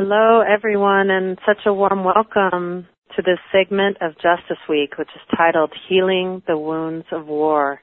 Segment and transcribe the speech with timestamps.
[0.00, 5.36] Hello, everyone, and such a warm welcome to this segment of Justice Week, which is
[5.36, 7.80] titled Healing the Wounds of War.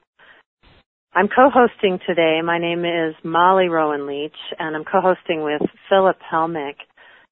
[1.13, 2.39] I'm co-hosting today.
[2.41, 6.79] My name is Molly Rowan Leach, and I'm co-hosting with Philip Hellmich,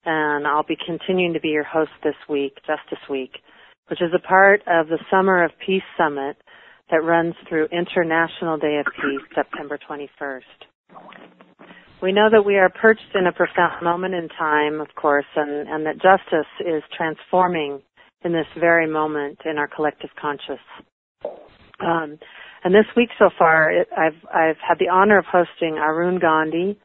[0.03, 3.31] and I'll be continuing to be your host this week, Justice Week,
[3.87, 6.35] which is a part of the Summer of Peace Summit
[6.91, 10.41] that runs through International Day of Peace, September 21st.
[12.03, 15.69] We know that we are perched in a profound moment in time, of course, and,
[15.69, 17.81] and that justice is transforming
[18.25, 20.59] in this very moment in our collective conscious.
[21.79, 22.19] Um,
[22.65, 26.77] and this week so far, it, I've I've had the honor of hosting Arun Gandhi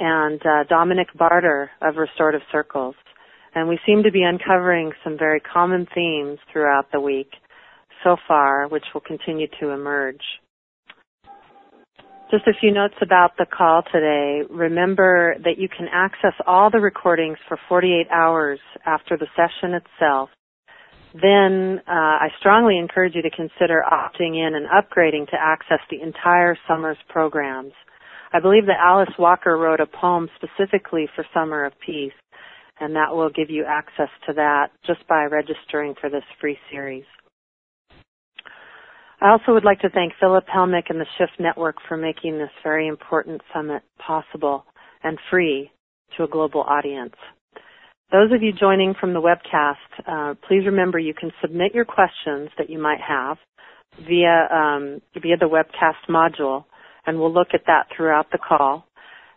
[0.00, 2.94] and uh, Dominic Barter of Restorative Circles,
[3.54, 7.32] and we seem to be uncovering some very common themes throughout the week
[8.02, 10.22] so far, which will continue to emerge.
[12.32, 14.40] Just a few notes about the call today.
[14.48, 20.30] Remember that you can access all the recordings for 48 hours after the session itself.
[21.12, 26.00] Then uh, I strongly encourage you to consider opting in and upgrading to access the
[26.00, 27.74] entire summer's programs.
[28.32, 32.16] I believe that Alice Walker wrote a poem specifically for Summer of Peace,
[32.80, 37.04] and that will give you access to that just by registering for this free series.
[39.22, 42.50] I also would like to thank Philip Hellmich and the Shift Network for making this
[42.64, 44.64] very important summit possible
[45.04, 45.70] and free
[46.16, 47.14] to a global audience.
[48.10, 49.76] Those of you joining from the webcast,
[50.08, 53.36] uh, please remember you can submit your questions that you might have
[54.08, 56.64] via um, via the webcast module,
[57.06, 58.84] and we'll look at that throughout the call.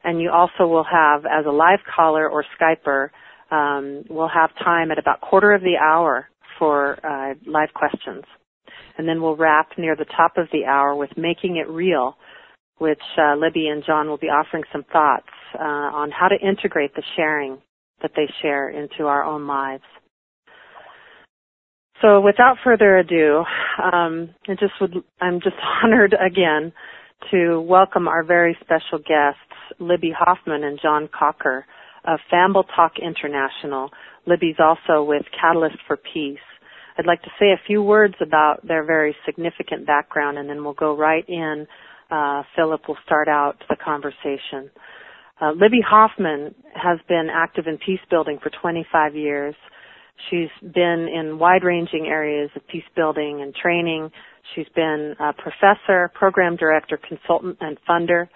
[0.04, 3.10] And you also will have, as a live caller or Skyper,
[3.52, 8.24] um, we'll have time at about quarter of the hour for uh, live questions
[8.98, 12.18] and then we'll wrap near the top of the hour with Making It Real,
[12.78, 15.28] which uh, Libby and John will be offering some thoughts
[15.60, 17.58] uh, on how to integrate the sharing
[18.02, 19.84] that they share into our own lives.
[22.02, 23.44] So without further ado,
[23.82, 26.74] um, I just would, I'm just honored again
[27.32, 29.40] to welcome our very special guests,
[29.80, 31.64] Libby Hoffman and John Caulker
[32.06, 33.90] of Fambul Tok International.
[34.28, 36.38] Libby's also with Catalyst for Peace.
[36.98, 40.74] I'd like to say a few words about their very significant background and then we'll
[40.74, 41.68] go right in.
[42.10, 44.70] Uh, Philip will start out the conversation.
[45.42, 49.56] Uh, Libby Hoffman has been active in peace building for 25 years.
[50.30, 54.12] She's been in wide-ranging areas of peace building and training.
[54.56, 58.30] She's been a professor, program director, consultant, and funder.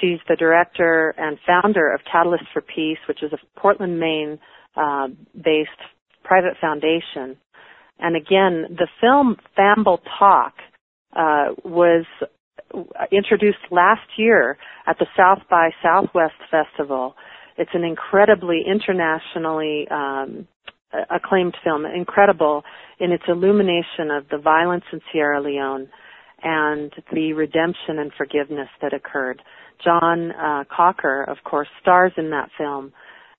[0.00, 4.38] She's the director and founder of Catalyst for Peace, which is a Portland, Maine
[4.76, 5.08] uh,
[5.42, 5.70] based
[6.22, 7.38] private foundation
[7.98, 10.54] and again, the film Fambul Tok
[11.14, 12.04] uh, was
[13.10, 17.14] introduced last year at the South by Southwest Festival.
[17.56, 20.46] It's an incredibly internationally um,
[21.10, 22.64] acclaimed film, incredible
[23.00, 25.88] in its illumination of the violence in Sierra Leone
[26.42, 29.42] and the redemption and forgiveness that occurred.
[29.82, 32.92] John uh, Caulker, of course, stars in that film,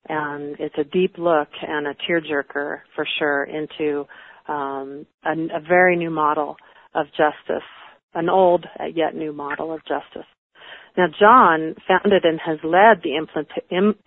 [0.10, 4.06] and it's a deep look and a tearjerker for sure into
[4.48, 6.58] um, a, a very new model
[6.96, 7.68] of justice,
[8.14, 10.28] an old yet new model of justice.
[10.98, 13.50] Now, John founded and has led the implement,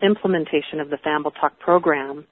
[0.03, 2.27] implementation of the Fambul Tok program,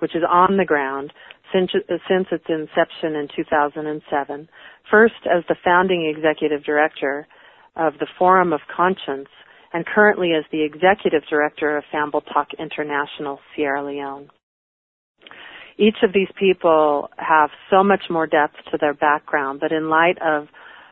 [0.00, 1.12] which is on the ground
[1.52, 1.70] since,
[2.08, 4.48] since its inception in 2007.
[4.90, 7.26] First, as the founding executive director
[7.76, 9.28] of the Forum of Conscience,
[9.72, 14.28] and currently as the executive director of Fambul Tok International Sierra Leone
[15.78, 20.18] each of these people have so much more depth to their background, but in light
[20.22, 20.48] of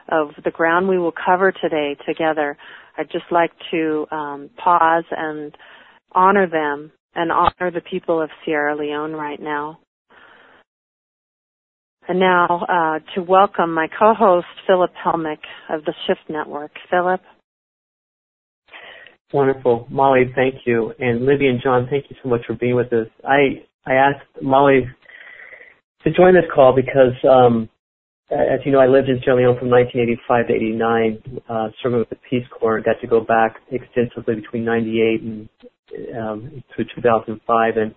[0.08, 2.56] of the ground we will cover today together,
[2.98, 5.54] I'd just like to um, pause and
[6.12, 9.78] honor them and honor the people of Sierra Leone right now.
[12.08, 16.72] And now uh, to welcome my co-host Philip Hellmich of the Shift Network.
[16.90, 17.20] Philip.
[19.32, 19.86] Wonderful.
[19.90, 20.92] Molly, thank you.
[20.98, 23.06] And Libby and John, thank you so much for being with us.
[23.24, 24.88] I I asked Molly
[26.04, 27.68] to join this call because, um,
[28.30, 32.10] as you know, I lived in Sierra Leone from 1985 to 89, uh, serving with
[32.10, 35.48] the Peace Corps, and got to go back extensively between 98 and
[36.16, 37.76] um, through 2005.
[37.76, 37.94] And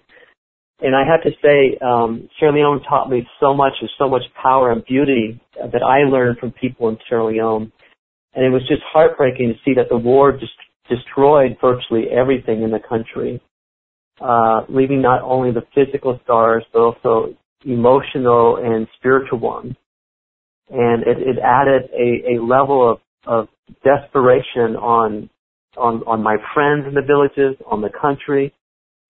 [0.80, 3.74] and I have to say, um, Sierra Leone taught me so much.
[3.79, 7.71] There's so much power and beauty that I learned from people in Sierra Leone,
[8.33, 10.53] and it was just heartbreaking to see that the war just
[10.89, 13.41] destroyed virtually everything in the country
[14.21, 19.75] uh, leaving not only the physical scars, but also emotional and spiritual ones.
[20.69, 23.48] And it, it added a, a level of, of
[23.83, 25.30] desperation on,
[25.77, 28.54] on, on my friends in the villages, on the country,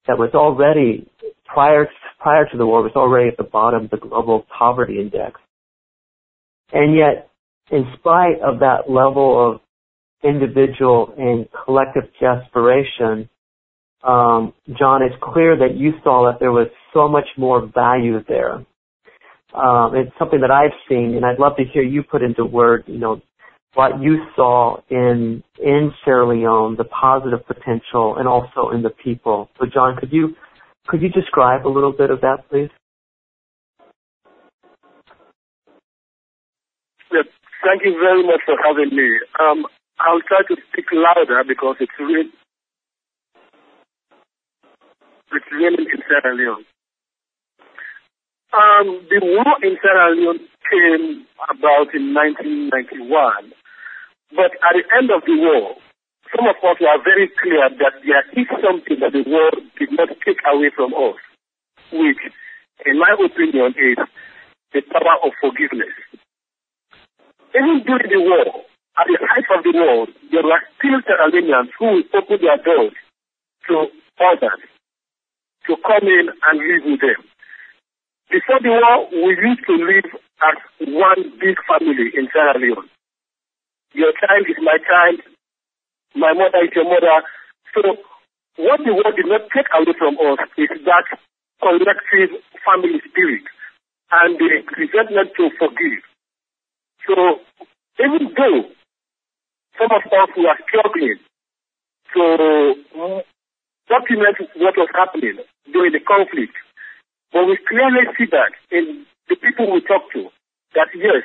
[0.08, 1.10] that was already
[1.46, 1.88] prior
[2.20, 5.40] prior to the war was already at the bottom of the global poverty index.
[6.72, 7.30] And yet,
[7.70, 9.62] in spite of that level of
[10.24, 13.30] individual and collective desperation,
[14.04, 18.66] um, John, it's clear that you saw that there was so much more value there.
[19.54, 22.86] Um, it's something that I've seen, and I'd love to hear you put into words,
[22.88, 23.22] you know,
[23.76, 29.50] what you saw in in Sierra Leone, the positive potential, and also in the people.
[29.60, 30.36] So, John, could you
[30.88, 32.70] could you describe a little bit of that, please?
[37.12, 37.26] Yes,
[37.64, 39.20] thank you very much for having me.
[39.40, 39.66] Um,
[40.00, 42.30] I'll try to speak louder because it's really
[45.34, 46.66] it's raining in Sierra Leone.
[48.54, 53.54] Um, the war in Sierra Leone came about in 1991
[54.36, 55.78] but at the end of the war,
[56.34, 60.10] some of us were very clear that there is something that the war did not
[60.26, 61.22] take away from us,
[61.94, 62.18] which,
[62.90, 64.02] in my opinion, is
[64.74, 65.94] the power of forgiveness.
[67.54, 68.66] Even during the war,
[68.98, 72.98] at the height of the war, there were still Sierra Leoneans who opened their doors
[73.70, 74.62] to others
[75.68, 77.22] to come in and live with them.
[78.30, 80.10] Before the war, we used to live
[80.42, 80.58] as
[80.88, 82.90] one big family in Sierra Leone.
[83.94, 85.22] Your child is my child.
[86.16, 87.22] My mother is your mother.
[87.74, 87.82] So
[88.58, 91.06] what the war did not take away from us is that
[91.62, 93.46] collective family spirit
[94.12, 96.02] and the resentment to forgive.
[97.08, 97.40] So
[98.00, 98.70] even though
[99.78, 101.18] some of us were struggling
[102.14, 103.24] to
[103.88, 105.38] document what was happening
[105.72, 106.56] during the conflict,
[107.32, 110.30] but we clearly see that in the people we talk to,
[110.76, 111.24] that yes,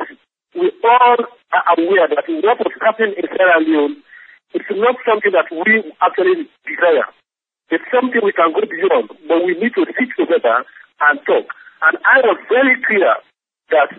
[0.55, 1.21] we all
[1.53, 4.03] are aware that what was happening in Sierra Leone
[4.55, 7.09] is not something that we actually desire.
[7.71, 11.53] It's something we can go beyond, but we need to sit together and talk.
[11.85, 13.13] And I was very clear
[13.71, 13.93] that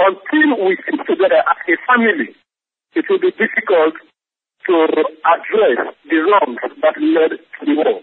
[0.00, 2.32] until we sit together as a family,
[2.96, 3.94] it will be difficult
[4.66, 4.86] to
[5.24, 8.00] address the wrongs that led to the war.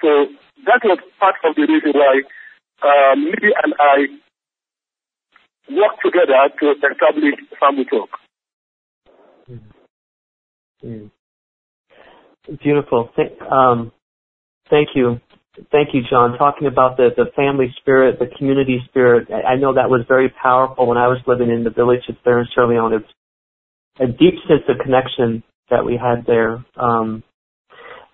[0.00, 0.32] So
[0.66, 2.22] that was part of the reason why
[2.82, 3.96] um, me and I
[5.70, 8.08] worked together to establish Fambul Tok.
[10.84, 11.10] Mm.
[12.62, 13.10] Beautiful.
[13.16, 13.92] Th- um,
[14.70, 15.20] thank you.
[15.70, 16.38] Thank you, John.
[16.38, 20.32] Talking about the, the family spirit, the community spirit, I, I know that was very
[20.42, 22.94] powerful when I was living in the villages there in Sierra Leone.
[22.94, 23.12] It's
[23.98, 26.64] a deep sense of connection that we had there.
[26.76, 27.22] Um,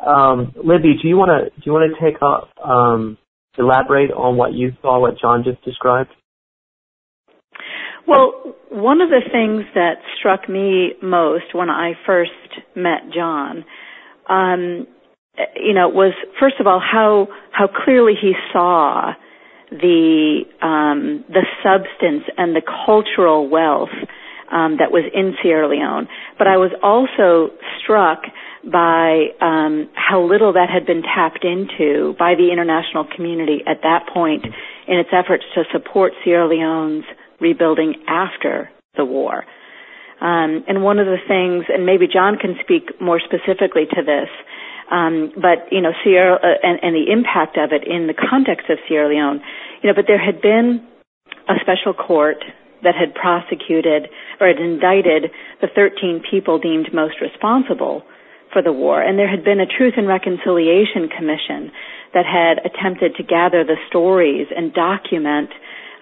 [0.04, 3.18] um, Libby, do you want to do you want to take up um,
[3.58, 6.10] elaborate on what you saw, what John just described?
[8.06, 12.30] Well, one of the things that struck me most when I first
[12.76, 13.64] met John,
[14.28, 14.86] um,
[15.56, 19.12] you know, was first of all how how clearly he saw
[19.70, 23.88] the um, the substance and the cultural wealth
[24.50, 26.08] um, that was in Sierra Leone.
[26.38, 28.22] But I was also struck
[28.64, 34.08] by um, how little that had been tapped into by the international community at that
[34.12, 34.44] point
[34.88, 37.04] in its efforts to support Sierra Leone's
[37.40, 39.44] rebuilding after the war.
[40.20, 44.28] Um, and one of the things, and maybe John can speak more specifically to this,
[44.90, 48.70] um, but you know, Sierra uh, and, and the impact of it in the context
[48.70, 49.42] of Sierra Leone,
[49.82, 50.86] you know, but there had been
[51.48, 52.38] a special court
[52.86, 54.06] that had prosecuted
[54.38, 58.06] or had indicted the 13 people deemed most responsible
[58.52, 61.74] for the war, and there had been a Truth and Reconciliation Commission
[62.14, 65.50] that had attempted to gather the stories and document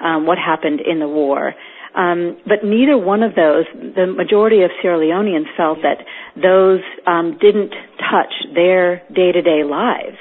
[0.04, 1.54] um, what happened in the war.
[1.94, 6.04] Um, but neither one of those, the majority of Sierra Leoneans felt that
[6.36, 10.18] those um, didn't touch their day-to-day lives.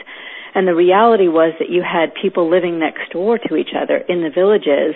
[0.55, 4.21] And the reality was that you had people living next door to each other in
[4.21, 4.93] the villages,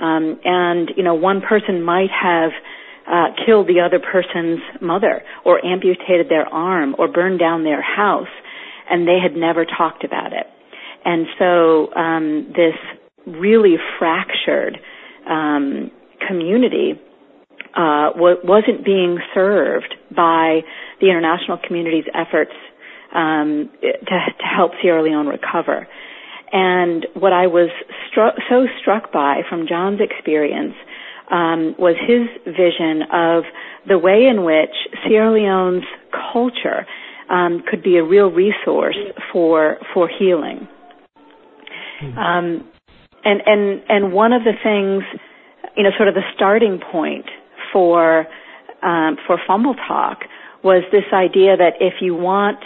[0.00, 2.50] um, and you know one person might have
[3.06, 8.32] uh, killed the other person's mother, or amputated their arm, or burned down their house,
[8.90, 10.46] and they had never talked about it.
[11.04, 12.74] And so um, this
[13.26, 14.78] really fractured
[15.28, 15.90] um,
[16.26, 17.00] community
[17.76, 20.60] uh, wasn't being served by
[21.00, 22.52] the international community's efforts
[23.14, 25.86] um, to, to, help Sierra Leone recover.
[26.54, 27.68] And what I was
[28.06, 30.74] stru- so struck by from John's experience
[31.28, 33.42] um, was his vision of
[33.88, 34.70] the way in which
[35.02, 35.84] Sierra Leone's
[36.32, 36.86] culture
[37.28, 38.96] um, could be a real resource
[39.32, 40.68] for for healing.
[41.98, 42.18] Hmm.
[42.18, 42.70] Um,
[43.24, 45.02] and and and one of the things,
[45.76, 47.26] you know, sort of the starting point
[47.72, 48.28] for
[48.84, 50.20] um, for Fambul Tok
[50.62, 52.62] was this idea that if you want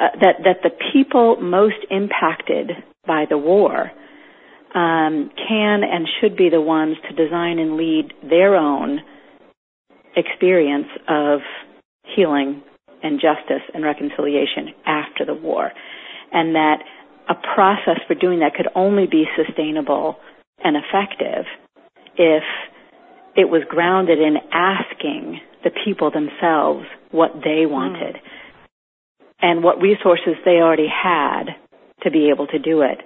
[0.00, 2.70] uh, that that the people most impacted
[3.08, 3.90] by the war
[4.74, 9.00] um, can and should be the ones to design and lead their own
[10.14, 11.40] experience of
[12.14, 12.62] healing
[13.02, 15.72] and justice and reconciliation after the war,
[16.32, 16.82] and that
[17.28, 20.16] a process for doing that could only be sustainable
[20.62, 21.44] and effective
[22.16, 22.42] if
[23.36, 27.72] it was grounded in asking the people themselves what they hmm.
[27.72, 28.20] wanted mm.
[29.40, 31.54] and what resources they already had
[32.02, 32.98] to be able to do it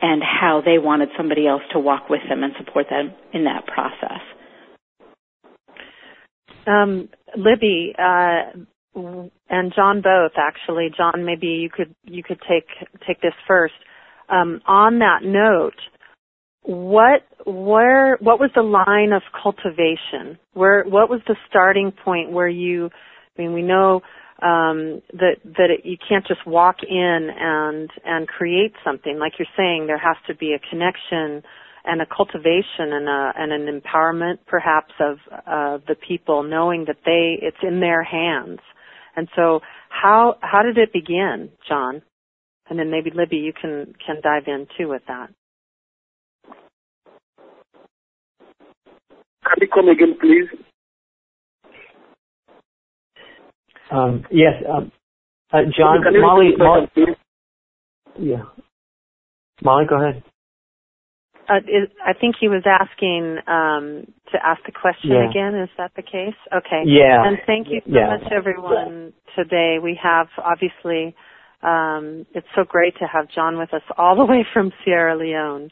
[0.00, 3.66] and how they wanted somebody else to walk with them and support them in that
[3.66, 4.20] process.
[6.66, 8.52] Um, Libby uh,
[9.48, 10.88] and John both actually.
[10.96, 12.66] John, maybe you could you could take
[13.06, 13.74] take this first.
[14.28, 15.76] Um, on that note,
[16.62, 20.38] what where what was the line of cultivation?
[20.52, 22.90] Where what was the starting point where you?
[23.36, 24.02] I mean, we know
[24.42, 29.18] um, that that it, you can't just walk in and and create something.
[29.18, 31.42] Like you're saying, there has to be a connection
[31.84, 36.98] and a cultivation and a and an empowerment, perhaps, of of the people, knowing that
[37.04, 38.60] they it's in their hands.
[39.16, 42.02] And so, how how did it begin, John?
[42.70, 45.30] And then maybe Libby, you can can dive in too with that.
[49.44, 50.48] Can you come again, please?
[53.90, 54.92] Um, yes, um,
[55.52, 56.88] uh, John, Molly, Molly,
[58.18, 58.42] yeah.
[59.62, 60.22] Molly, go ahead.
[61.48, 65.30] Uh, is, I think he was asking um, to ask the question yeah.
[65.30, 65.54] again.
[65.58, 66.36] Is that the case?
[66.54, 66.82] Okay.
[66.84, 67.26] Yeah.
[67.26, 68.18] And thank you so yeah.
[68.18, 69.78] much, everyone, today.
[69.82, 71.14] We have obviously.
[71.60, 75.70] Um, it's so great to have John with us all the way from Sierra Leone.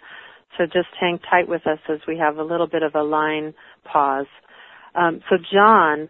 [0.59, 3.55] So just hang tight with us as we have a little bit of a line
[3.85, 4.27] pause.
[4.97, 6.09] Um, so John,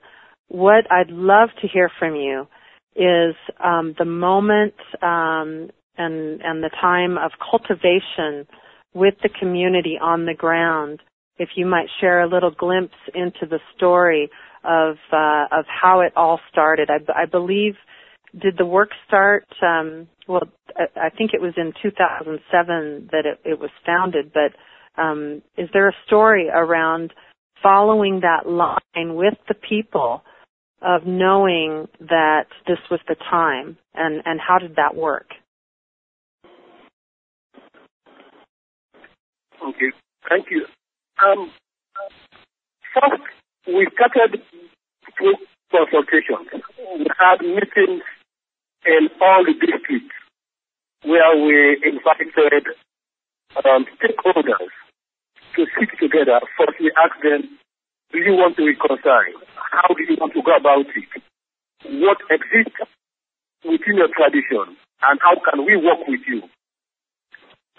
[0.49, 2.47] what I'd love to hear from you
[2.95, 8.47] is um, the moment um, and and the time of cultivation
[8.95, 11.01] with the community on the ground.
[11.39, 14.31] If you might share a little glimpse into the story
[14.65, 16.91] of uh, of how it all started.
[16.91, 17.75] I, I believe
[18.41, 19.47] did the work start?
[19.63, 20.43] Um, well,
[20.97, 24.33] I think it was in 2007 that it, it was founded.
[24.33, 27.13] But um, is there a story around
[27.63, 30.23] following that line with the people
[30.83, 35.31] of knowing that this was the time, and and how did that work?
[39.63, 39.91] Okay,
[40.29, 40.67] thank you.
[41.25, 41.51] Um,
[42.95, 43.23] first,
[43.67, 44.43] we started
[45.19, 45.35] through
[45.73, 46.63] consultations.
[46.99, 48.03] We had meetings
[48.85, 50.15] in all the districts
[51.05, 52.65] where we invited
[53.65, 54.71] um, stakeholders
[55.57, 56.41] to sit together.
[56.59, 57.59] First, we asked them,
[58.13, 59.37] do you want to reconcile?
[59.55, 61.23] How do you want to go about it?
[62.01, 62.81] What exists
[63.65, 64.77] within your tradition?
[65.03, 66.43] And how can we work with you?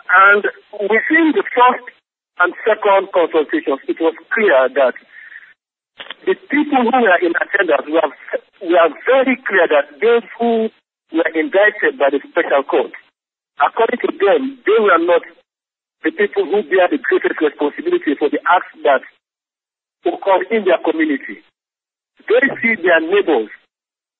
[0.08, 0.44] And
[0.78, 1.86] within the first
[2.40, 4.96] and second consultations, it was clear that
[6.24, 8.12] the people who were in attendance were,
[8.62, 10.70] were very clear that those who
[11.12, 12.94] were indicted by the special court.
[13.58, 15.26] According to them, they were not
[16.04, 19.02] the people who bear the greatest responsibility for the acts that
[20.14, 21.44] occur in their community.
[22.28, 23.50] They see their neighbors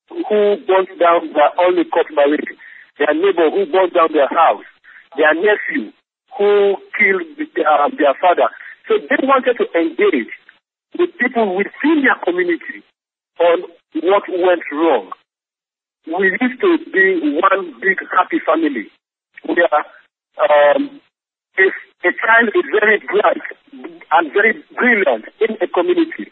[0.08, 2.50] who burnt down their only marriage,
[2.98, 4.64] their neighbor who burnt down their house,
[5.16, 5.92] their nephew
[6.36, 8.48] who killed uh, their father.
[8.88, 10.32] So they wanted to engage
[10.98, 12.82] with people within their community
[13.40, 13.62] on
[14.02, 15.12] what went wrong
[16.16, 18.88] we used to be one big happy family
[19.44, 19.84] where
[20.40, 21.00] um,
[21.58, 21.74] if
[22.06, 26.30] a child is very bright and very brilliant in a community,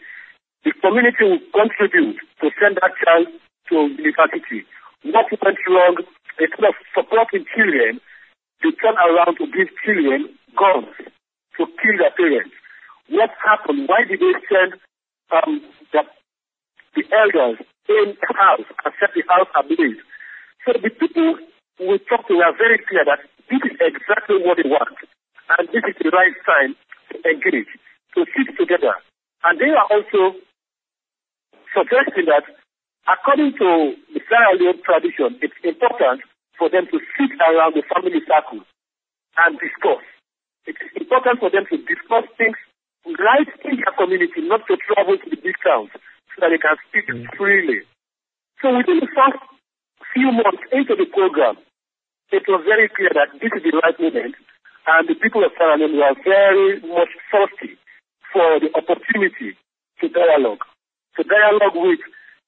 [0.63, 3.27] the community will contribute to send that child
[3.69, 4.63] to university.
[5.03, 5.95] What went wrong,
[6.39, 7.99] instead of supporting children,
[8.63, 10.89] they turn around to give children guns
[11.59, 12.55] to kill their parents.
[13.09, 13.87] What happened?
[13.87, 14.79] Why did they send
[15.31, 16.01] um, the,
[16.95, 19.99] the elders in the house and set the house ablaze.
[20.65, 21.39] So the people
[21.79, 24.95] we talked to were very clear that this is exactly what they want.
[25.55, 26.75] And this is the right time
[27.11, 27.71] to engage,
[28.15, 28.93] to sit together.
[29.43, 30.35] And they are also
[31.71, 32.43] suggesting that
[33.07, 36.21] according to the Sierra Leone tradition, it's important
[36.59, 38.65] for them to sit around the family circle
[39.37, 40.03] and discuss.
[40.67, 42.57] It is important for them to discuss things
[43.07, 46.75] right in their community, not to travel to the big towns so that they can
[46.91, 47.23] speak mm.
[47.39, 47.87] freely.
[48.59, 49.39] So within the first
[50.11, 51.55] few months into the program,
[52.35, 54.35] it was very clear that this is the right moment,
[54.87, 57.75] and the people of Parliament were very much thirsty
[58.31, 59.59] for the opportunity
[59.99, 60.63] to dialogue,
[61.19, 61.99] to dialogue with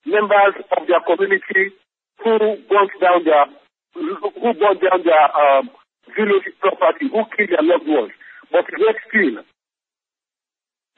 [0.05, 1.75] members of their community
[2.23, 2.39] who
[2.71, 3.45] burnt down their
[3.93, 5.69] who burnt down their um,
[6.15, 8.13] village property, who killed their loved ones,
[8.51, 9.43] but yet still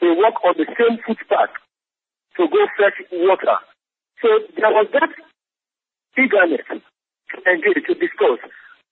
[0.01, 1.53] they walk on the same footpath
[2.38, 3.57] to go fetch water.
[4.21, 5.10] So there was that
[6.17, 8.41] eagerness to engage, to discuss.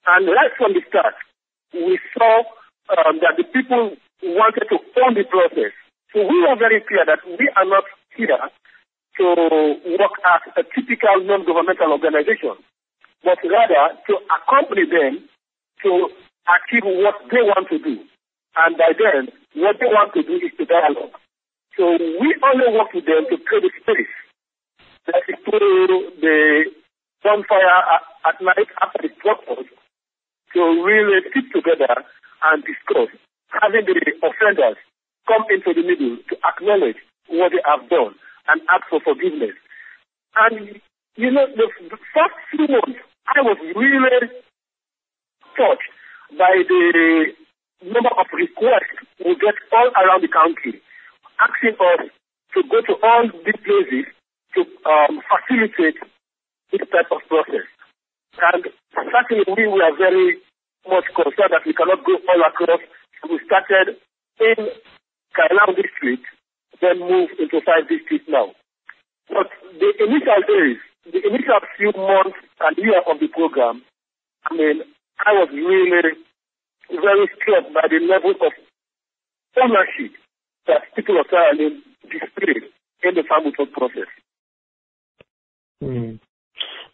[0.05, 1.13] And right from the start,
[1.73, 2.43] we saw
[2.89, 5.73] um, that the people wanted to own the process.
[6.13, 7.85] So we were very clear that we are not
[8.15, 8.39] here
[9.19, 9.25] to
[9.99, 12.57] work as a typical non-governmental organization,
[13.23, 15.27] but rather to accompany them
[15.83, 16.09] to
[16.49, 18.01] achieve what they want to do.
[18.57, 21.13] And by then, what they want to do is to dialogue.
[21.77, 24.15] So we only work with them to create a space
[25.05, 26.65] that is through the
[27.23, 27.79] bonfire
[28.25, 29.69] at, night after the purpose
[30.53, 32.03] to really sit together
[32.49, 33.09] and discuss,
[33.49, 34.77] having the offenders
[35.27, 36.97] come into the middle to acknowledge
[37.29, 38.15] what they have done
[38.47, 39.53] and ask for forgiveness.
[40.35, 40.81] And,
[41.15, 41.69] you know, the,
[42.13, 44.29] first few months, I was really
[45.53, 45.91] touched
[46.37, 47.33] by the
[47.83, 50.81] number of requests we get all around the country
[51.39, 52.09] asking us
[52.53, 54.05] to go to all these places
[54.55, 56.01] to um, facilitate
[56.71, 57.67] this type of process.
[58.41, 58.63] And
[59.12, 60.39] certainly we were very
[60.88, 62.81] much concerned that we cannot go all across.
[63.27, 64.00] We started
[64.39, 64.72] in
[65.36, 66.25] Kailahun district,
[66.81, 68.55] then moved into five districts now.
[69.27, 73.84] But the initial days, the initial few months and year of the program,
[74.50, 74.81] I mean,
[75.19, 75.91] I was really
[76.89, 78.53] very struck by the level of
[79.58, 80.15] ownership
[80.67, 82.63] that people of Thailand displayed
[83.03, 84.10] in the family process.
[85.84, 86.19] Mm.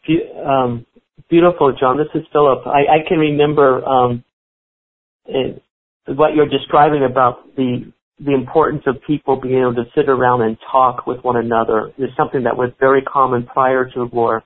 [0.07, 0.85] Be- um,
[1.29, 1.97] beautiful, John.
[1.97, 2.65] This is Philip.
[2.65, 4.23] I, I can remember um,
[5.25, 5.61] it,
[6.07, 10.57] what you're describing about the the importance of people being able to sit around and
[10.71, 14.41] talk with one another is something that was very common prior to the war.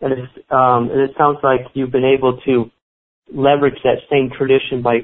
[0.00, 0.12] And,
[0.50, 2.70] um, and it sounds like you've been able to
[3.34, 5.00] leverage that same tradition by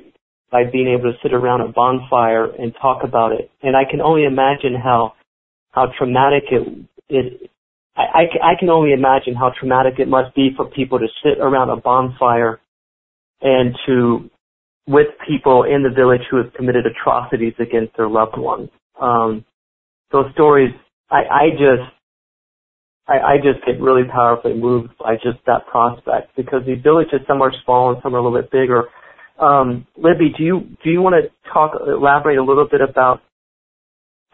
[0.50, 3.50] by being able to sit around a bonfire and talk about it.
[3.62, 5.14] And I can only imagine how
[5.72, 6.68] how traumatic it
[7.08, 7.50] it
[7.98, 11.70] I, I, can only imagine how traumatic it must be for people to sit around
[11.70, 12.60] a bonfire
[13.40, 14.30] and to
[14.86, 18.70] with people in the village who have committed atrocities against their loved ones.
[19.00, 19.44] Um,
[20.12, 20.72] those stories,
[21.10, 21.92] I, I just
[23.08, 27.42] I, I just get really powerfully moved by just that prospect because the villages, some
[27.42, 28.84] are small and some are a little bit bigger.
[29.40, 33.22] Um, Libby, do you do you want to talk elaborate a little bit about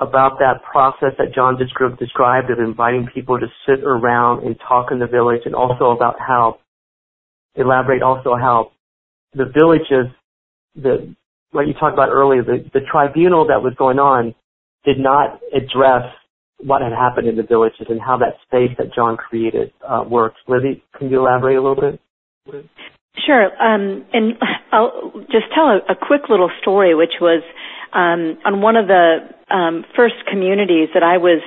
[0.00, 4.98] about that process that John described of inviting people to sit around and talk in
[4.98, 6.58] the village, and also about how
[7.54, 8.72] elaborate also how
[9.34, 10.12] the villages,
[10.74, 11.14] the
[11.52, 14.34] what you talked about earlier, the, the tribunal that was going on
[14.84, 16.02] did not address
[16.58, 20.36] what had happened in the villages and how that space that John created uh, works.
[20.48, 22.00] Lizzie, can you elaborate a little bit?
[23.24, 23.44] Sure.
[23.62, 24.34] Um, and
[24.72, 27.42] I'll just tell a, a, quick little story, which was
[27.94, 31.40] um, on one of the um, first communities that I was.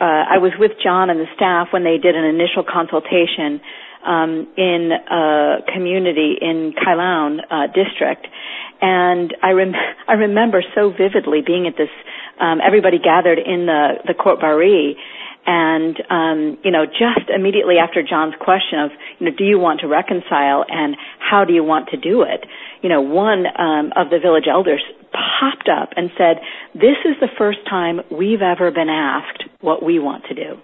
[0.00, 3.58] Uh, I was with John and the staff when they did an initial consultation
[4.06, 8.28] um, in a community in Kailahun uh, district,
[8.80, 9.74] and I rem-
[10.08, 11.90] I remember so vividly being at this
[12.40, 14.96] um, everybody gathered in the the court bari,
[15.46, 19.80] and um, you know, just immediately after John's question of, you know, do you want
[19.80, 22.46] to reconcile and how do you want to do it?
[22.82, 24.84] You know, one um, of the village elders
[25.40, 26.40] popped up and said,
[26.74, 30.58] "This is the first time we've ever been asked what we want to do."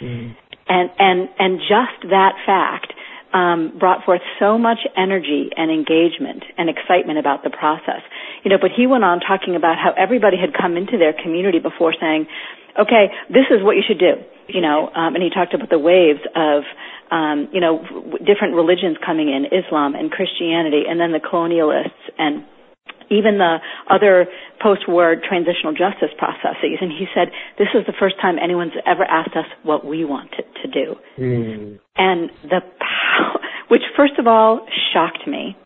[0.00, 0.36] Mm.
[0.68, 2.92] And and and just that fact
[3.32, 8.02] um, brought forth so much energy and engagement and excitement about the process.
[8.44, 11.58] You know, but he went on talking about how everybody had come into their community
[11.58, 12.26] before saying,
[12.78, 14.20] okay, this is what you should do.
[14.48, 16.64] You know, um, and he talked about the waves of,
[17.10, 17.84] um, you know,
[18.24, 22.44] different religions coming in, Islam and Christianity, and then the colonialists and
[23.12, 24.26] even the other
[24.62, 26.80] post-war transitional justice processes.
[26.80, 30.44] And he said, this is the first time anyone's ever asked us what we wanted
[30.62, 30.96] to do.
[31.18, 31.78] Mm.
[31.96, 35.56] And the power, which first of all shocked me,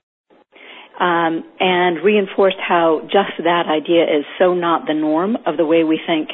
[0.98, 5.84] um, and reinforced how just that idea is so not the norm of the way
[5.84, 6.30] we think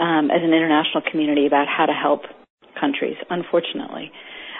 [0.00, 2.22] um, as an international community about how to help
[2.80, 4.10] countries, unfortunately.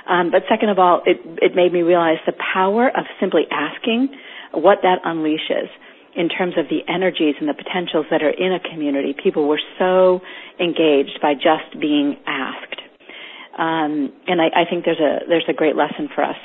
[0.08, 4.08] Um, but second of all, it, it made me realize the power of simply asking
[4.52, 5.68] what that unleashes
[6.18, 9.14] in terms of the energies and the potentials that are in a community.
[9.14, 10.20] People were so
[10.58, 12.82] engaged by just being asked.
[13.54, 16.36] Um, and I, I, think there's a there's a great lesson for us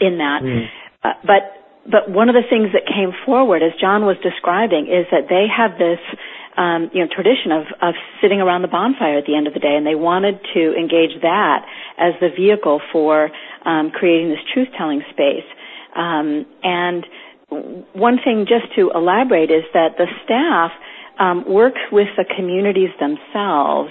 [0.00, 0.42] in that.
[0.42, 0.66] Mm.
[1.02, 1.42] Uh, but
[1.86, 5.46] but one of the things that came forward, as John was describing, is that they
[5.46, 6.02] have this
[6.58, 9.60] um, you know tradition of of sitting around the bonfire at the end of the
[9.62, 11.66] day, and they wanted to engage that
[11.98, 13.30] as the vehicle for
[13.64, 15.46] um, creating this truth telling space.
[15.94, 17.06] Um, and
[17.50, 20.70] one thing just to elaborate is that the staff
[21.18, 23.90] um, works with the communities themselves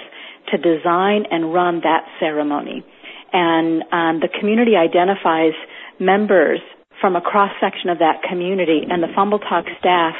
[0.51, 2.83] to design and run that ceremony.
[3.31, 5.53] And um, the community identifies
[5.99, 6.59] members
[6.99, 10.15] from a cross section of that community, and the Fambul Tok staff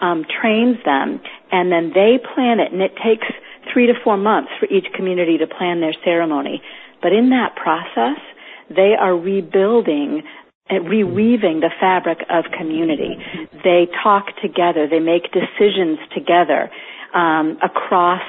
[0.00, 1.20] um, trains them,
[1.52, 3.26] and then they plan it, and it takes
[3.72, 6.62] three to four months for each community to plan their ceremony.
[7.02, 8.18] But in that process,
[8.70, 10.22] they are rebuilding
[10.70, 13.16] reweaving the fabric of community.
[13.64, 14.86] They talk together.
[14.88, 16.70] They make decisions together
[17.14, 18.22] um, across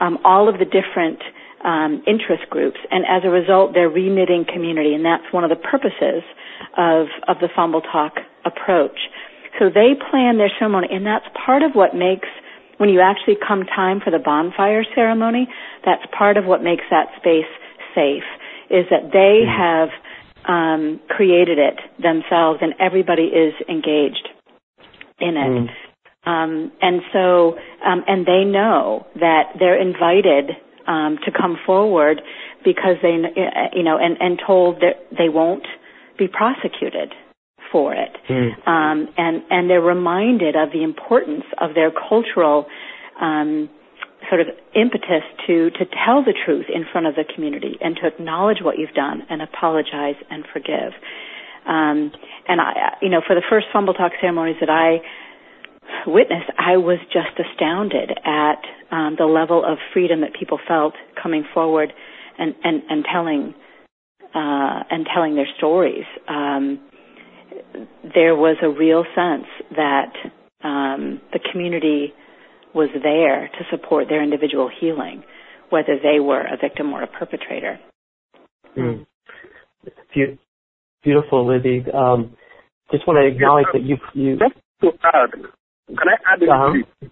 [0.00, 1.20] um, all of the different
[1.64, 5.56] um, interest groups, and as a result, they're reknitting community, and that's one of the
[5.56, 6.24] purposes
[6.76, 8.98] of of the Fambul Tok approach.
[9.58, 12.28] So they plan their ceremony, and that's part of what makes
[12.78, 15.46] when you actually come time for the bonfire ceremony.
[15.84, 17.50] That's part of what makes that space
[17.94, 18.26] safe.
[18.70, 19.54] Is that they mm-hmm.
[19.54, 19.88] have
[20.48, 24.28] um, created it themselves, and everybody is engaged
[25.20, 25.68] in it.
[25.68, 25.68] Mm.
[26.24, 32.20] Um, and so, um, and they know that they're invited um, to come forward
[32.64, 35.66] because they, uh, you know, and, and told that they won't
[36.18, 37.12] be prosecuted
[37.72, 38.16] for it.
[38.28, 38.68] Mm.
[38.68, 42.66] Um, and, and they're reminded of the importance of their cultural
[43.20, 43.68] um,
[44.28, 48.06] sort of impetus to to tell the truth in front of the community and to
[48.06, 50.92] acknowledge what you've done and apologize and forgive.
[51.66, 52.10] Um,
[52.48, 55.00] and I, you know, for the first Fambul Tok ceremonies that I
[56.06, 61.44] witnessed, I was just astounded at um, the level of freedom that people felt coming
[61.54, 61.92] forward
[62.38, 63.54] and and, and telling
[64.34, 66.04] uh, and telling their stories.
[66.28, 66.80] Um,
[68.14, 70.12] there was a real sense that
[70.64, 72.14] um, the community
[72.74, 75.22] was there to support their individual healing,
[75.70, 77.78] whether they were a victim or a perpetrator.
[78.76, 79.06] Mm.
[80.14, 80.38] Be-
[81.02, 81.84] beautiful, Libby.
[81.92, 82.36] Um,
[82.90, 84.38] just want to acknowledge that you you.
[84.38, 84.92] Just to
[85.88, 87.08] can I add uh-huh.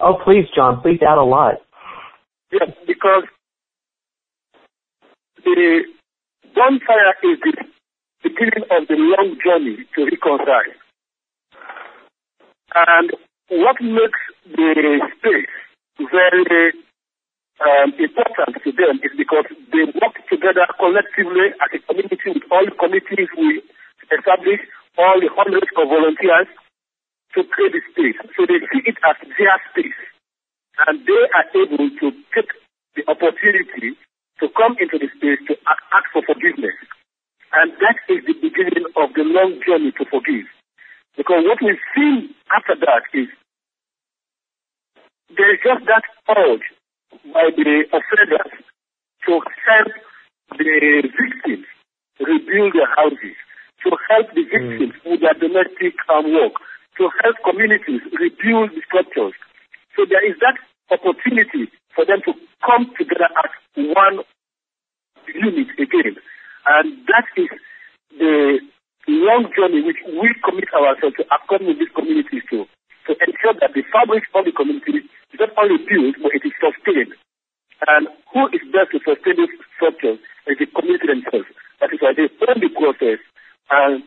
[0.00, 0.80] Oh, please, John.
[0.82, 1.54] Please add a lot.
[2.52, 3.24] Yes, because
[5.44, 5.82] the
[6.54, 7.64] bonfire is the
[8.22, 10.74] beginning of the long journey to reconcile.
[12.74, 13.10] And
[13.48, 15.54] what makes the space
[15.98, 16.72] very
[17.60, 22.64] um, important to them is because they work together collectively as a community with all
[22.64, 23.62] the committees we
[24.10, 24.60] establish,
[24.98, 26.48] all the hundreds of volunteers
[27.34, 28.18] to create the space.
[28.34, 30.00] So they see it as their space.
[30.88, 32.50] And they are able to take
[32.96, 33.94] the opportunity
[34.40, 35.54] to come into the space to
[35.94, 36.74] ask for forgiveness.
[37.54, 40.50] And that is the beginning of the long journey to forgive.
[41.16, 43.28] Because what we see after that is
[45.36, 46.02] there is just that
[46.36, 46.66] urge
[47.32, 48.52] by the offenders
[49.26, 49.92] to help
[50.58, 51.66] the victims
[52.20, 53.36] rebuild their houses,
[53.82, 54.68] to help the hmm.
[54.68, 55.10] victims mm.
[55.10, 56.54] with their domestic um, work,
[56.98, 59.34] to help communities rebuild the structures.
[59.96, 60.58] So there is that
[60.90, 64.22] opportunity for them to come together as one
[65.32, 66.16] unit again.
[66.66, 67.50] And that is
[68.18, 68.58] the
[69.24, 72.68] long journey which we commit ourselves to accompany these communities to,
[73.08, 76.54] to ensure that the fabric of the community is not only built, but it is
[76.60, 77.16] sustained.
[77.88, 80.16] And who is best to sustain this structure
[80.48, 81.50] is the community themselves.
[81.80, 83.20] That is why they own the process
[83.70, 84.04] and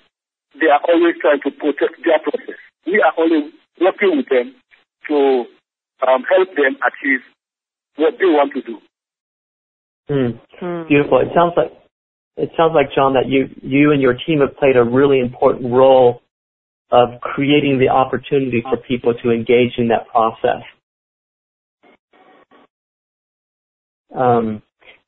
[0.58, 2.58] they are always trying to protect their process.
[2.86, 4.56] We are only working with them
[5.10, 5.45] to
[6.08, 7.21] um, help them achieve
[7.97, 8.77] what they want to do.
[10.10, 10.39] Mm.
[10.62, 10.88] Mm.
[10.88, 11.19] Beautiful.
[11.19, 11.73] It sounds like
[12.38, 15.73] it sounds like John that you you and your team have played a really important
[15.73, 16.21] role
[16.91, 20.63] of creating the opportunity for people to engage in that process.
[24.15, 24.62] Um,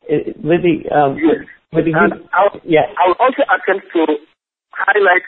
[0.10, 1.46] Libby, um, yes.
[1.72, 2.92] Libby, and I'll, yeah.
[2.98, 4.18] I'll also attempt to
[4.74, 5.24] highlight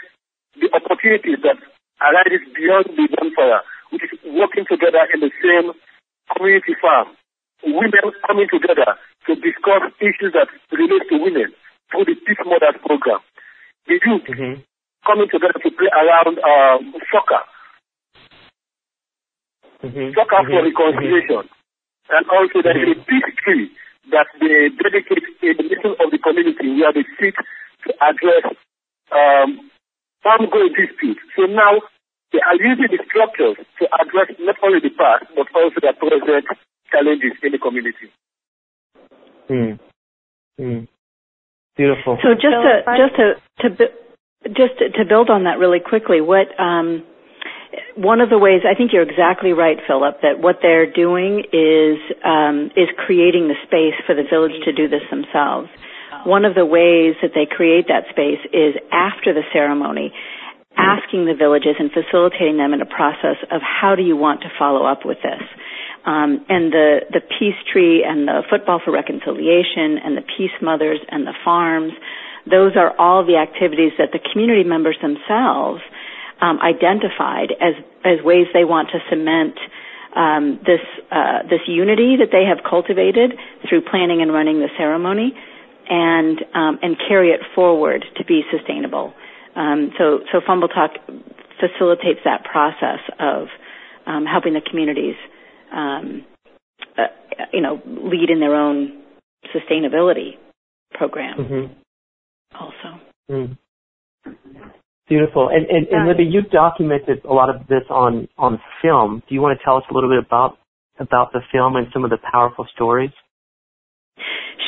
[0.60, 1.56] the opportunities that
[2.02, 3.62] arise beyond the bonfire,
[3.94, 5.72] which is working together in the same
[6.36, 7.16] community farm.
[7.64, 8.98] Women coming together
[9.30, 11.54] to discuss issues that relate to women
[11.92, 13.20] through the Peace Mothers program.
[13.88, 14.62] The youth mm-hmm.
[15.06, 17.44] coming together to play around um, soccer.
[19.84, 20.16] Mm-hmm.
[20.16, 20.52] Soccer mm-hmm.
[20.52, 21.46] for reconciliation.
[22.10, 23.10] And also there is a mm-hmm.
[23.10, 23.68] peace tree
[24.12, 27.36] that they dedicate in the middle of the community where they seek
[27.86, 28.56] to address
[29.12, 29.70] um,
[30.26, 31.22] ongoing disputes.
[31.36, 31.82] So now
[32.32, 36.46] they are using the structures to address not only the past but also the present
[36.92, 38.10] challenges in the community.
[39.50, 39.80] Mm.
[40.60, 40.88] Mm.
[41.78, 42.18] Beautiful.
[42.22, 43.26] So just to just to
[43.62, 43.88] to
[44.50, 47.04] just to, to build on that really quickly, what um,
[47.96, 51.98] one of the ways I think you're exactly right, Philip, that what they're doing is
[52.26, 55.70] um, is creating the space for the village to do this themselves.
[56.26, 60.14] One of the ways that they create that space is after the ceremony,
[60.78, 64.50] asking the villages and facilitating them in a process of how do you want to
[64.60, 65.42] follow up with this.
[66.04, 71.00] Um, and the the peace tree and the football for reconciliation and the peace mothers
[71.10, 71.94] and the farms,
[72.50, 75.82] those are all the activities that the community members themselves
[76.42, 79.60] um, identified as as ways they want to cement
[80.16, 83.38] um, this uh, this unity that they have cultivated
[83.70, 85.34] through planning and running the ceremony,
[85.90, 89.14] and um, and carry it forward to be sustainable.
[89.56, 90.98] Um, so so Fambul Tok
[91.60, 93.48] facilitates that process of
[94.08, 95.16] um, helping the communities,
[95.72, 96.26] um,
[96.98, 97.04] uh,
[97.54, 99.02] you know, lead in their own
[99.56, 100.32] sustainability
[100.94, 101.38] program.
[101.38, 101.74] Mm-hmm.
[102.60, 103.00] Also.
[103.30, 103.58] Mm.
[105.08, 105.50] Beautiful.
[105.50, 109.22] And, and, and Libby, you documented a lot of this on, on film.
[109.28, 110.58] Do you want to tell us a little bit about,
[111.00, 113.12] about the film and some of the powerful stories?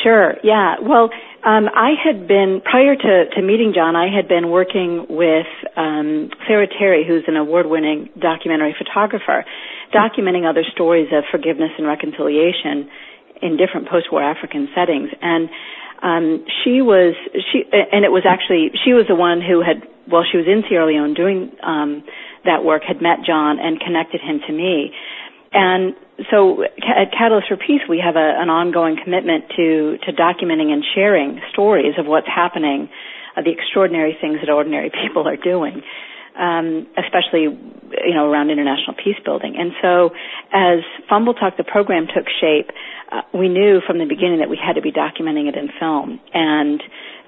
[0.03, 0.33] Sure.
[0.43, 0.75] Yeah.
[0.81, 1.09] Well,
[1.45, 3.95] um, I had been prior to, to meeting John.
[3.95, 9.45] I had been working with um, Sara Terry, who's an award-winning documentary photographer,
[9.93, 12.89] documenting other stories of forgiveness and reconciliation
[13.41, 15.09] in different post-war African settings.
[15.21, 15.49] And
[16.01, 17.15] um, she was
[17.51, 20.63] she, and it was actually she was the one who had while she was in
[20.67, 22.03] Sierra Leone doing um,
[22.43, 24.91] that work, had met John and connected him to me.
[25.53, 25.95] And
[26.29, 30.83] so at Catalyst for Peace, we have a, an ongoing commitment to, to documenting and
[30.95, 32.89] sharing stories of what's happening,
[33.37, 35.81] uh, the extraordinary things that ordinary people are doing.
[36.33, 39.53] Um, especially, you know, around international peace building.
[39.55, 40.09] And so,
[40.51, 42.71] as Fambul Tok, the program took shape,
[43.11, 46.19] uh, we knew from the beginning that we had to be documenting it in film.
[46.33, 46.81] And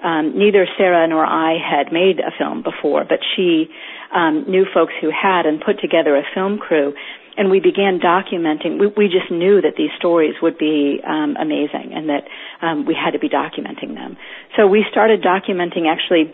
[0.04, 3.70] um, neither Sara nor I had made a film before, but she
[4.14, 6.94] um, knew folks who had and put together a film crew.
[7.38, 8.80] And we began documenting.
[8.80, 12.24] We, we just knew that these stories would be um, amazing, and that
[12.62, 14.16] um, we had to be documenting them.
[14.56, 15.92] So we started documenting.
[15.92, 16.34] Actually,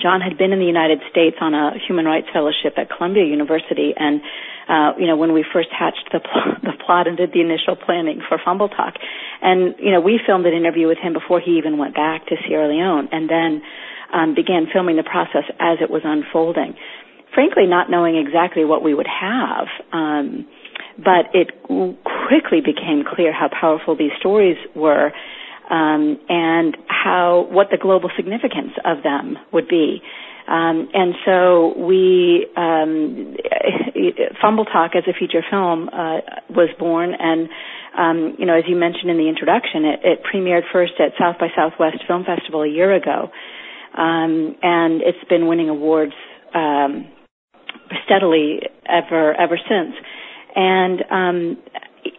[0.00, 3.94] John had been in the United States on a human rights fellowship at Columbia University,
[3.96, 4.20] and
[4.68, 7.76] uh, you know when we first hatched the pl- the plot and did the initial
[7.76, 8.94] planning for Fambul Tok,
[9.42, 12.36] and you know we filmed an interview with him before he even went back to
[12.46, 13.62] Sierra Leone, and then
[14.12, 16.74] um, began filming the process as it was unfolding.
[17.34, 19.66] Frankly, not knowing exactly what we would have.
[19.92, 20.46] Um,
[20.96, 25.12] but it quickly became clear how powerful these stories were
[25.70, 30.00] um, and how what the global significance of them would be.
[30.48, 33.34] Um, and so we, um,
[34.40, 37.48] Fambul Tok as a feature film uh, was born, and
[37.98, 41.36] um, you know, as you mentioned in the introduction, it, it, premiered first at South
[41.40, 43.30] by Southwest Film Festival a year ago,
[43.98, 46.12] um, and it's been winning awards
[46.54, 47.08] um,
[48.04, 49.96] steadily ever ever since.
[50.54, 51.58] And um,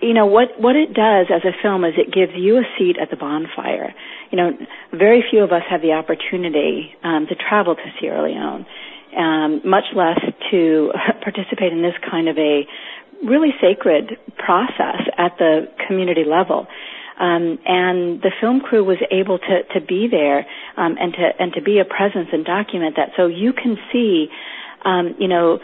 [0.02, 2.98] you know what what it does as a film is it gives you a seat
[3.02, 3.94] at the bonfire.
[4.32, 4.58] You know,
[4.92, 8.66] very few of us have the opportunity um, to travel to Sierra Leone,
[9.16, 10.20] um, much less
[10.52, 10.92] to
[11.24, 12.68] participate in this kind of a
[13.24, 16.68] really sacred process at the community level.
[17.20, 20.46] Um, and the film crew was able to to be there
[20.78, 24.28] um, and to and to be a presence and document that, so you can see,
[24.86, 25.60] um, you know,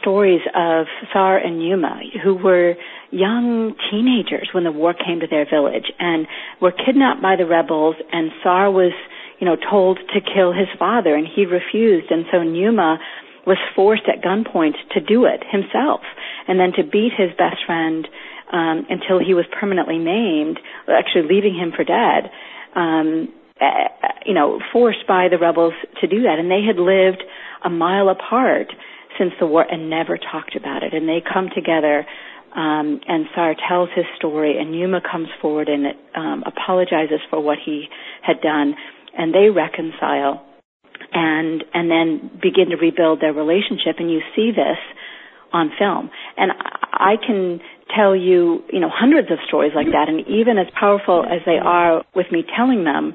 [0.00, 2.74] stories of Sahr and Nyuma, who were
[3.10, 6.26] young teenagers when the war came to their village and
[6.60, 8.92] were kidnapped by the rebels and Sahr was,
[9.38, 12.98] you know, told to kill his father and he refused and so Nyuma
[13.46, 16.00] was forced at gunpoint to do it himself
[16.46, 18.06] and then to beat his best friend
[18.52, 22.30] um, until he was permanently maimed, actually leaving him for dead.
[22.74, 23.28] Um,
[23.60, 23.88] uh,
[24.24, 27.22] you know, forced by the rebels to do that, and they had lived
[27.64, 28.68] a mile apart
[29.18, 30.94] since the war and never talked about it.
[30.94, 32.06] And they come together
[32.54, 37.58] um, and Sahr tells his story, and Nyuma comes forward and um, apologizes for what
[37.64, 37.86] he
[38.22, 38.74] had done,
[39.16, 40.44] and they reconcile,
[41.12, 43.96] and and then begin to rebuild their relationship.
[43.98, 44.78] And you see this
[45.52, 46.52] on film, and
[46.92, 47.60] I can
[47.94, 51.58] tell you, you know, hundreds of stories like that, and even as powerful as they
[51.62, 53.14] are with me telling them,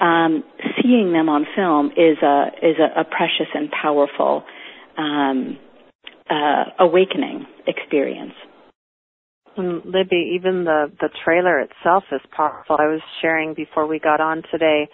[0.00, 0.44] um,
[0.82, 4.42] seeing them on film is a is a, a precious and powerful
[4.98, 5.58] um,
[6.28, 8.34] uh, awakening experience.
[9.56, 12.76] And Libby, even the the trailer itself is powerful.
[12.78, 14.88] I was sharing before we got on today.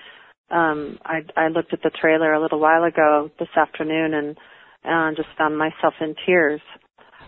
[0.51, 4.37] Um, I, I looked at the trailer a little while ago this afternoon and
[4.85, 6.61] and just found myself in tears.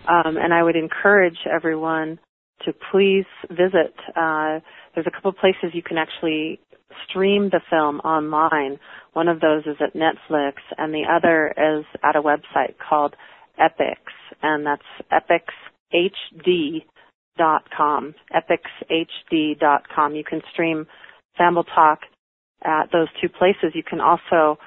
[0.09, 2.19] Um, and I would encourage everyone
[2.65, 3.95] to please visit.
[4.15, 4.61] Uh,
[4.95, 6.61] there's a couple places you can actually
[7.09, 8.79] stream the film online.
[9.13, 13.15] One of those is at Netflix, and the other is at a website called
[13.59, 13.97] Epix,
[14.43, 14.83] and that's
[15.93, 18.15] epixhd.com.
[18.35, 20.15] Epixhd.com.
[20.15, 20.87] You can stream
[21.39, 22.01] Fambul Tok
[22.65, 23.73] at those two places.
[23.75, 24.59] You can also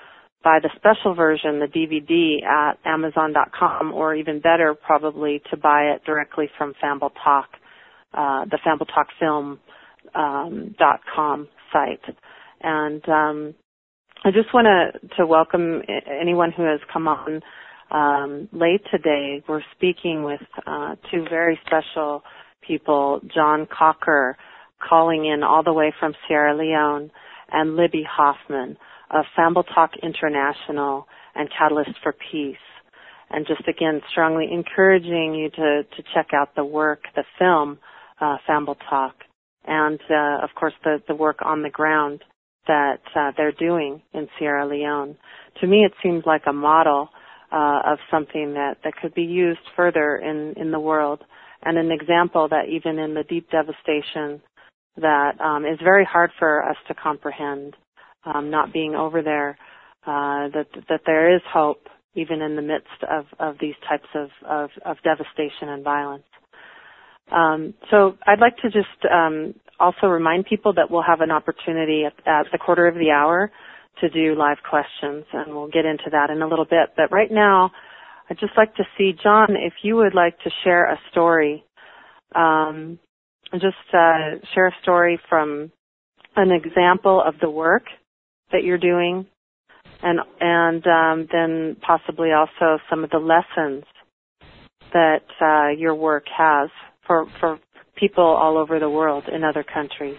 [0.43, 6.03] buy the special version, the DVD, at Amazon.com, or even better, probably to buy it
[6.05, 7.49] directly from Fambul Tok,
[8.13, 9.59] uh, the Fambul Tok Film
[10.15, 10.75] um,
[11.15, 11.47] .com
[12.61, 13.55] And um,
[14.23, 14.67] I just want
[15.17, 17.41] to welcome anyone who has come on
[17.91, 19.43] um, late today.
[19.47, 22.23] We're speaking with uh, two very special
[22.65, 24.33] people, John Caulker,
[24.87, 27.11] calling in all the way from Sierra Leone,
[27.51, 28.77] and Libby Hoffman
[29.11, 32.57] of Fambul Tok International and Catalyst for Peace.
[33.31, 37.79] And just again, strongly encouraging you to, to check out the work, the film,
[38.21, 38.37] uh,
[38.89, 39.15] Talk,
[39.65, 42.23] and uh, of course the, the work on the ground
[42.67, 45.17] that uh, they're doing in Sierra Leone.
[45.61, 47.09] To me, it seems like a model
[47.51, 51.23] uh, of something that, that could be used further in, in the world,
[51.63, 54.41] and an example that even in the deep devastation
[54.97, 57.75] that um, is very hard for us to comprehend,
[58.25, 59.57] um, not being over there,
[60.05, 64.29] uh, that that there is hope even in the midst of, of these types of,
[64.47, 66.23] of, of devastation and violence.
[67.31, 72.03] Um, so I'd like to just um, also remind people that we'll have an opportunity
[72.05, 73.51] at, at, the quarter of the hour
[74.01, 76.89] to do live questions, and we'll get into that in a little bit.
[76.95, 77.71] But right now,
[78.29, 81.63] I'd just like to see John if you would like to share a story
[82.35, 82.99] um,
[83.53, 85.71] just uh, share a story from
[86.35, 87.83] an example of the work
[88.51, 89.25] that you're doing,
[90.03, 93.83] and and um, then possibly also some of the lessons
[94.93, 96.69] that uh, your work has
[97.09, 97.59] for for
[97.95, 100.17] people all over the world in other countries.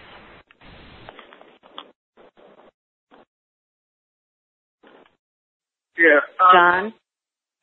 [5.97, 6.19] Yeah.
[6.39, 6.93] Um, John.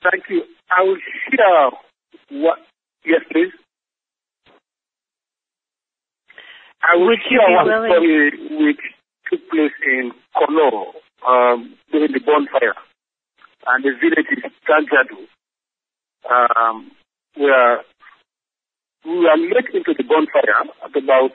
[0.02, 0.42] Thank you.
[0.70, 0.96] I will
[1.30, 1.70] share
[2.42, 2.58] what.
[3.04, 3.52] Yes, please.
[6.82, 8.80] I will Would be one willing- story which
[9.30, 10.94] took place in Kono
[11.26, 12.74] um, during the bonfire,
[13.66, 15.26] and the village is Tanjadu,
[16.30, 16.90] um,
[17.36, 17.80] where
[19.04, 21.32] we were led into the bonfire at about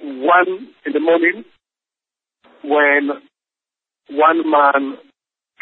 [0.00, 1.44] one in the morning
[2.62, 3.10] when
[4.10, 4.98] one man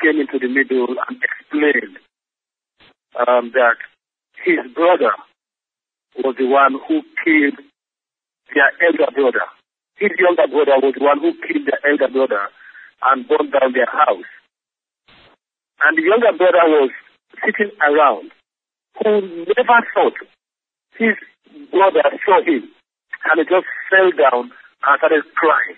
[0.03, 1.99] came into the middle and explained
[3.19, 3.77] um, that
[4.45, 5.12] his brother
[6.25, 7.59] was the one who killed
[8.55, 9.47] their elder brother.
[9.97, 12.49] His younger brother was the one who killed their elder brother
[13.03, 14.29] and burned down their house.
[15.85, 16.90] And the younger brother was
[17.45, 18.33] sitting around
[19.03, 20.16] who never thought
[20.98, 21.16] his
[21.70, 22.68] brother saw him
[23.31, 25.76] and he just fell down and started crying.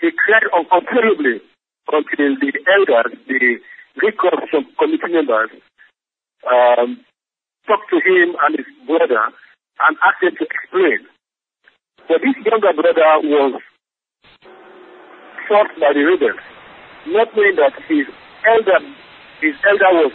[0.00, 1.42] He cried uncontrollably
[1.90, 3.58] until the elders, the
[4.00, 5.50] reconstruction committee members,
[6.46, 7.00] um,
[7.66, 9.32] talked to him and his brother
[9.80, 11.00] and asked him to explain.
[12.06, 13.60] But this younger brother was
[15.48, 16.40] fought by the rebels,
[17.06, 18.06] not knowing that his
[18.46, 18.80] elder,
[19.40, 20.12] his elder was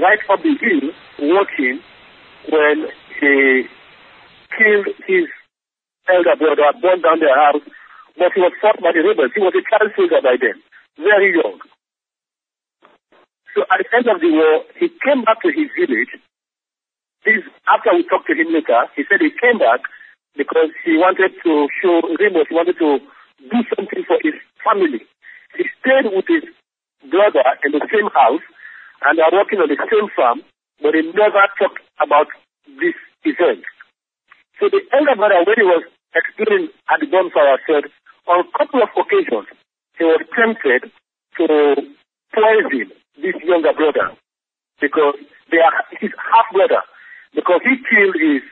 [0.00, 1.80] right up the hill watching
[2.50, 2.88] when
[3.20, 3.68] he
[4.56, 5.26] killed his
[6.08, 7.64] elder brother, burned down their house,
[8.16, 9.32] but he was fought by the rebels.
[9.34, 10.56] He was a child soldier by then,
[10.96, 11.58] very young.
[13.54, 16.12] So at the end of the war, he came back to his village.
[17.24, 19.80] This, after we talked to him later, he said he came back
[20.36, 23.00] because he wanted to show remorse, he wanted to
[23.50, 25.02] do something for his family.
[25.56, 26.44] He stayed with his
[27.10, 28.44] brother in the same house
[29.02, 30.44] and they are working on the same farm,
[30.82, 32.28] but he never talked about
[32.80, 33.64] this event.
[34.60, 35.84] So the elder brother, when he was
[36.14, 37.84] explaining at the bonfire, said
[38.26, 39.48] on a couple of occasions
[39.98, 40.90] he was tempted
[41.38, 41.46] to
[42.32, 44.16] poison this younger brother
[44.80, 45.16] because
[45.50, 46.82] they are his half brother
[47.34, 48.42] because he killed his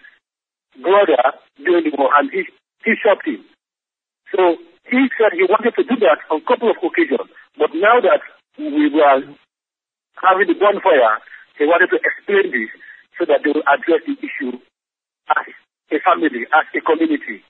[0.80, 2.44] brother during the war and he,
[2.84, 3.44] he shot him.
[4.34, 4.56] So
[4.88, 8.20] he said he wanted to do that on a couple of occasions, but now that
[8.58, 9.24] we were
[10.20, 11.20] having the bonfire,
[11.58, 12.70] he wanted to explain this
[13.18, 14.58] so that they will address the issue
[15.30, 15.46] as
[15.92, 17.42] a family, as a community.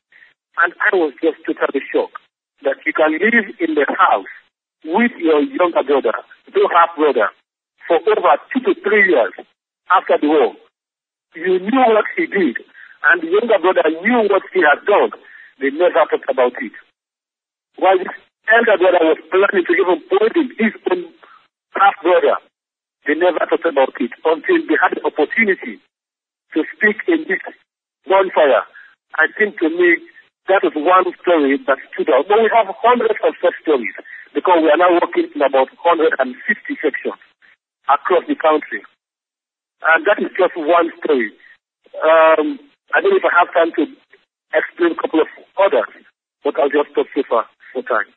[0.61, 2.21] And I was just totally shocked
[2.63, 4.31] that you can live in the house
[4.85, 6.15] with your younger brother,
[6.55, 7.33] your half brother,
[7.89, 9.33] for over two to three years
[9.91, 10.55] after the war.
[11.35, 12.61] You knew what he did,
[13.09, 15.11] and the younger brother knew what he had done.
[15.61, 16.73] They never talked about it.
[17.77, 18.07] While the
[18.53, 21.11] elder brother was planning to even poison his own
[21.75, 22.37] half brother,
[23.07, 25.81] they never talked about it until they had the opportunity
[26.55, 27.43] to speak in this
[28.09, 28.65] bonfire.
[29.17, 30.01] I think to me,
[30.49, 32.29] that is one story that stood out.
[32.29, 33.95] But we have hundreds of such stories
[34.33, 36.37] because we are now working in about 150
[36.81, 37.21] sections
[37.89, 38.83] across the country.
[39.85, 41.33] And that is just one story.
[42.01, 42.59] Um,
[42.93, 43.85] I don't know if I have time to
[44.53, 45.29] explain a couple of
[45.61, 45.93] others,
[46.43, 48.11] but I'll just stop so far for time.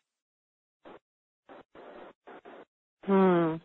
[3.05, 3.55] Hmm.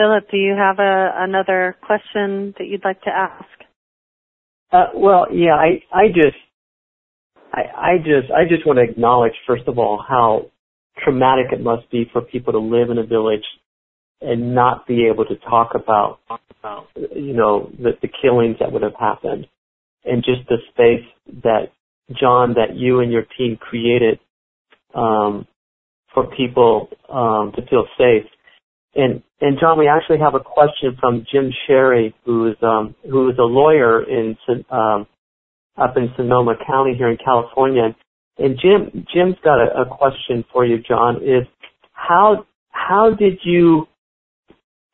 [0.00, 3.44] Philip, do you have a, another question that you'd like to ask?
[4.72, 6.38] Uh, well, yeah, I, I just,
[7.52, 10.46] I, I just, I just want to acknowledge, first of all, how
[11.04, 13.44] traumatic it must be for people to live in a village
[14.22, 18.82] and not be able to talk about, about you know, the, the killings that would
[18.82, 19.46] have happened
[20.06, 21.06] and just the space
[21.42, 21.72] that
[22.18, 24.18] John, that you and your team created
[24.94, 25.46] um,
[26.14, 28.24] for people um, to feel safe.
[28.94, 33.30] And and John, we actually have a question from Jim Sherry, who is um, who
[33.30, 34.36] is a lawyer in
[34.70, 35.06] um,
[35.76, 37.94] up in Sonoma County here in California.
[38.38, 41.16] And Jim Jim's got a, a question for you, John.
[41.16, 41.46] Is
[41.92, 43.86] how how did you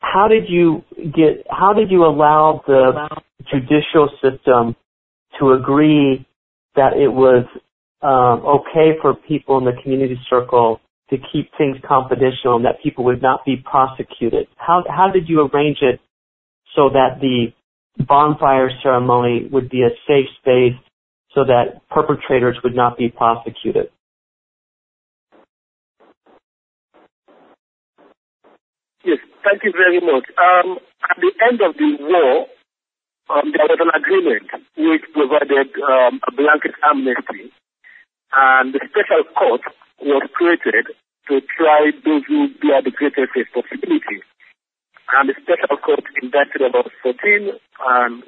[0.01, 3.09] how did you get how did you allow the
[3.51, 4.76] judicial system
[5.38, 6.26] to agree
[6.74, 7.47] that it was
[8.03, 10.80] um, okay for people in the community circle
[11.11, 14.48] to keep things confidential and that people would not be prosecuted.
[14.57, 16.00] How how did you arrange it
[16.74, 17.52] so that the
[18.04, 20.74] bonfire ceremony would be a safe space
[21.34, 23.88] so that perpetrators would not be prosecuted?
[29.04, 30.24] Yes, thank you very much.
[30.36, 30.78] Um,
[31.09, 32.46] at the end of the war,
[33.30, 37.52] um, there was an agreement which provided um, a blanket amnesty,
[38.34, 39.62] and the special court
[40.01, 40.92] was created
[41.28, 44.22] to try those who bear the greatest responsibility.
[45.16, 47.51] And the special court indicted about 14
[47.86, 48.22] and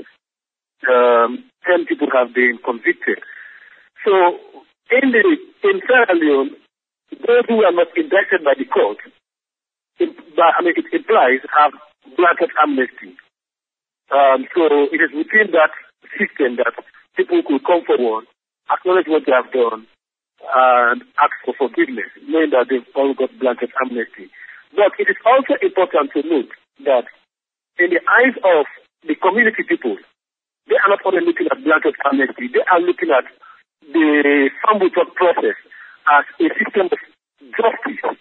[0.88, 3.18] um, 10 people have been convicted.
[4.04, 4.38] So
[4.90, 5.22] in the
[5.64, 6.54] in Sierra Leone,
[7.10, 8.98] those who are not indicted by the court,
[9.98, 11.72] it, I mean, it implies have
[12.16, 13.18] blanket amnesty.
[14.10, 15.74] Um, so it is within that
[16.16, 16.72] system that
[17.16, 18.24] people could come forward,
[18.70, 19.86] acknowledge what they have done,
[20.42, 24.30] and ask for forgiveness, knowing that they've all got blanket amnesty.
[24.74, 26.52] But it is also important to note
[26.84, 27.06] that
[27.78, 28.66] in the eyes of
[29.06, 29.96] the community people,
[30.68, 33.24] they are not only looking at blanket amnesty, they are looking at
[33.82, 35.56] the family process
[36.06, 37.00] as a system of
[37.56, 38.20] justice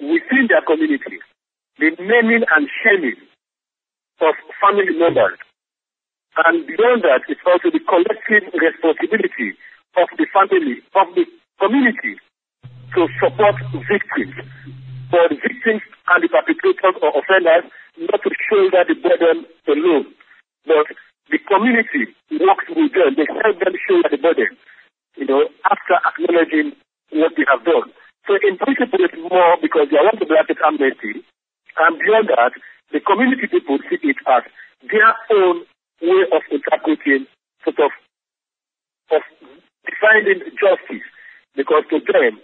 [0.00, 1.18] within their community.
[1.78, 3.18] The naming and shaming
[4.20, 5.38] of family members.
[6.36, 9.58] And beyond that, it's also the collective responsibility
[9.98, 11.24] of the family, of the
[11.58, 12.16] community
[12.94, 14.34] to support victims.
[15.10, 17.64] For the victims and the perpetrators or offenders
[17.98, 20.06] not to shoulder the burden alone,
[20.66, 20.86] but
[21.30, 23.16] the community works with them.
[23.16, 24.52] They help them shoulder the burden,
[25.16, 26.76] you know, after acknowledging
[27.10, 27.90] what they have done.
[28.28, 31.24] So in principle, it's more because they want the blanket amnesty.
[31.80, 32.52] And beyond that,
[32.92, 34.44] the community people see it as
[34.84, 35.64] their own
[36.04, 37.26] way of interpreting
[37.64, 37.90] sort of
[39.10, 39.22] of
[40.00, 41.06] finding justice
[41.56, 42.40] because to them,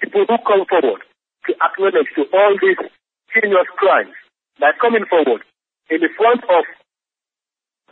[0.00, 1.02] people who come forward
[1.46, 2.80] to acknowledge to all these
[3.32, 4.14] heinous crimes
[4.60, 5.42] by coming forward
[5.90, 6.64] in the front of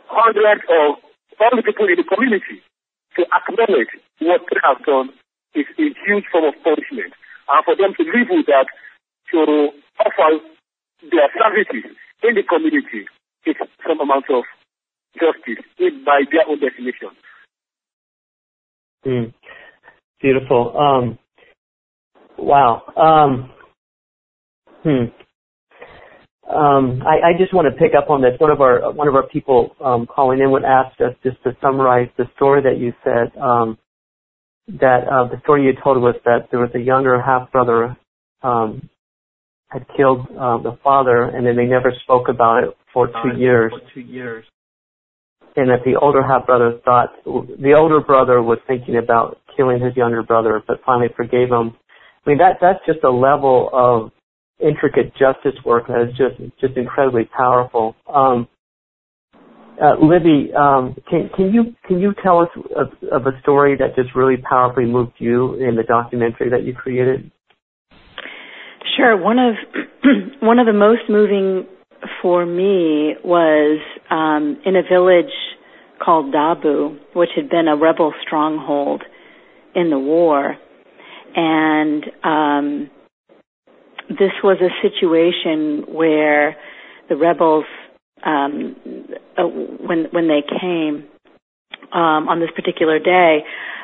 [0.07, 0.97] hundreds of
[1.39, 2.61] all the people in the community
[3.15, 5.09] to acknowledge what they have done
[5.55, 7.13] is a huge form of punishment.
[7.47, 8.67] And for them to live with that,
[9.31, 9.71] to
[10.03, 10.43] offer
[11.01, 11.91] their services
[12.23, 13.07] in the community
[13.45, 13.55] is
[13.87, 14.43] some amount of
[15.15, 15.63] justice
[16.05, 17.13] by their own definition.
[19.05, 19.33] Mm.
[20.21, 20.77] Beautiful.
[20.77, 21.19] Um,
[22.37, 22.81] wow.
[22.97, 23.51] Um,
[24.83, 26.55] hmm.
[26.55, 28.33] Um, I, I, just want to pick up on this.
[28.37, 31.57] One of our one of our people um, calling in would ask us just to
[31.59, 33.35] summarize the story that you said.
[33.41, 33.79] Um,
[34.67, 37.97] that uh, the story you told was that there was a younger half brother
[38.43, 38.89] um,
[39.69, 43.71] had killed uh, the father, and then they never spoke about it for two years.
[43.71, 44.45] For two years
[45.55, 49.95] and that the older half brother thought the older brother was thinking about killing his
[49.95, 51.75] younger brother, but finally forgave him.
[52.25, 54.11] I mean that that's just a level of
[54.59, 57.95] intricate justice work that is just just incredibly powerful.
[58.13, 58.47] Um,
[59.81, 63.95] uh, Libby, um, can can you can you tell us of, of a story that
[63.95, 67.31] just really powerfully moved you in the documentary that you created?
[68.95, 69.17] Sure.
[69.17, 69.55] One of
[70.41, 71.67] one of the most moving
[72.21, 73.79] for me was
[74.09, 75.33] um, in a village
[76.03, 79.03] called Dabu, which had been a rebel stronghold
[79.73, 80.57] in the war.
[81.35, 82.89] And um,
[84.09, 86.55] this was a situation where
[87.09, 87.65] the rebels,
[88.25, 88.75] um,
[89.37, 91.05] uh, when when they came
[91.91, 93.39] um, on this particular day,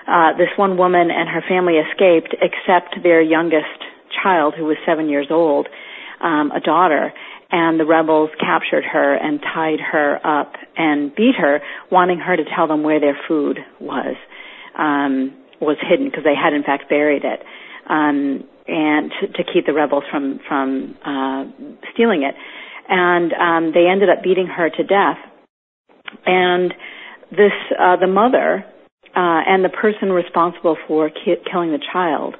[0.07, 3.67] uh, this one woman and her family escaped, except their youngest
[4.23, 5.67] child, who was seven years old,
[6.21, 7.13] um, a daughter,
[7.51, 11.59] and the rebels captured her and tied her up and beat her,
[11.91, 14.15] wanting her to tell them where their food was
[14.77, 17.41] um, was hidden because they had in fact buried it,
[17.89, 21.43] um, and to, to keep the rebels from from uh,
[21.93, 22.35] stealing it.
[22.87, 25.17] And um, they ended up beating her to death.
[26.25, 26.73] And
[27.31, 28.65] this uh, the mother
[29.15, 32.35] uh, and the person responsible for ki- killing the child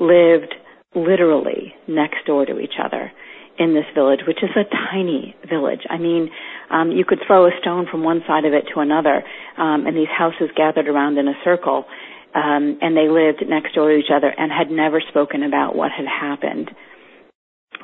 [0.00, 0.54] lived
[0.94, 3.12] literally next door to each other
[3.58, 5.82] in this village, which is a tiny village.
[5.88, 6.30] I mean,
[6.70, 9.22] um, you could throw a stone from one side of it to another,
[9.58, 11.84] um, and these houses gathered around in a circle,
[12.34, 15.90] um, and they lived next door to each other and had never spoken about what
[15.92, 16.70] had happened.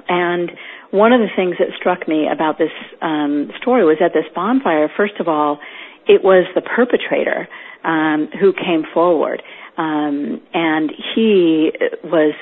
[0.09, 0.51] And
[0.91, 4.91] one of the things that struck me about this um, story was at this bonfire,
[4.97, 5.61] first of all,
[6.09, 7.47] it was the perpetrator
[7.85, 9.43] um, who came forward.
[9.79, 11.71] Um, and he
[12.03, 12.35] was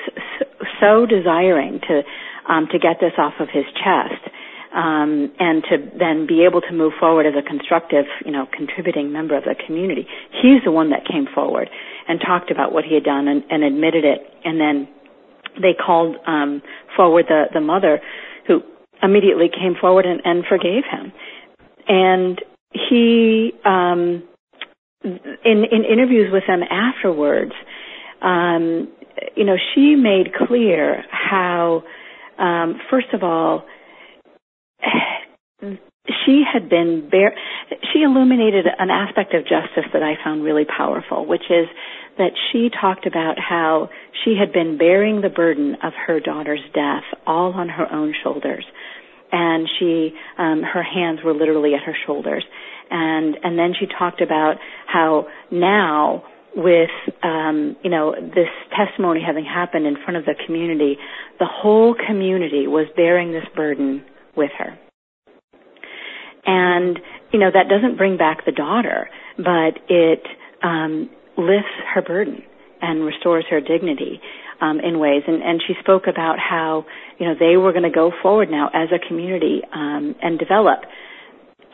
[0.81, 2.01] so desiring to
[2.47, 4.21] um, to get this off of his chest
[4.73, 9.11] um, and to then be able to move forward as a constructive, you know, contributing
[9.11, 10.07] member of the community.
[10.41, 11.69] He's the one that came forward
[12.07, 14.87] and talked about what he had done and, and admitted it, and then
[15.61, 16.61] they called um,
[16.95, 17.99] forward the the mother,
[18.47, 18.61] who
[19.01, 21.11] immediately came forward and, and forgave him,
[21.87, 22.41] and
[22.73, 23.51] he.
[23.65, 24.23] Um,
[25.01, 27.53] in in interviews with them afterwards,
[28.21, 28.89] um,
[29.35, 31.83] you know, she made clear how,
[32.39, 33.65] um, first of all,
[36.25, 37.35] she had been bear.
[37.93, 41.67] She illuminated an aspect of justice that I found really powerful, which is
[42.17, 43.89] that she talked about how
[44.23, 48.65] she had been bearing the burden of her daughter's death all on her own shoulders,
[49.31, 52.43] and she, um, her hands were literally at her shoulders,
[52.89, 54.55] and and then she talked about
[54.87, 56.23] how now
[56.55, 56.89] with
[57.23, 60.97] um, you know this testimony having happened in front of the community,
[61.39, 64.03] the whole community was bearing this burden
[64.35, 64.77] with her.
[66.45, 66.99] And
[67.31, 70.25] you know that doesn't bring back the daughter, but it
[70.63, 72.43] um, lifts her burden
[72.81, 74.21] and restores her dignity
[74.61, 75.23] um, in ways.
[75.27, 76.85] And, and she spoke about how
[77.19, 80.79] you know they were going to go forward now as a community um, and develop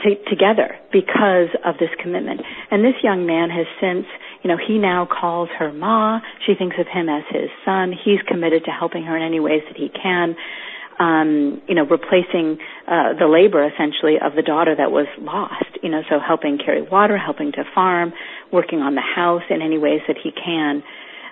[0.03, 2.41] to, together because of this commitment.
[2.71, 4.05] And this young man has since,
[4.45, 6.19] you know, he now calls her Ma.
[6.45, 7.91] She thinks of him as his son.
[7.91, 10.35] He's committed to helping her in any ways that he can.
[10.99, 15.81] Um, you know, replacing uh, the labor essentially of the daughter that was lost.
[15.81, 18.13] You know, so helping carry water, helping to farm,
[18.53, 20.83] working on the house in any ways that he can.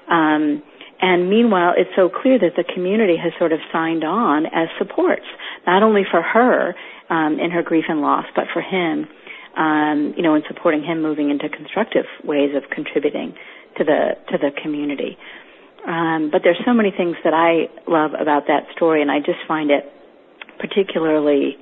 [0.10, 0.64] Um,
[1.00, 5.30] and meanwhile, it's so clear that the community has sort of signed on as supports,
[5.68, 6.74] not only for her
[7.12, 9.06] um, in her grief and loss, but for him,
[9.58, 13.36] um, you know, in supporting him moving into constructive ways of contributing
[13.78, 15.18] to the to the community.
[15.88, 19.40] Um, but there's so many things that I love about that story, and I just
[19.48, 19.84] find it
[20.60, 21.58] particularly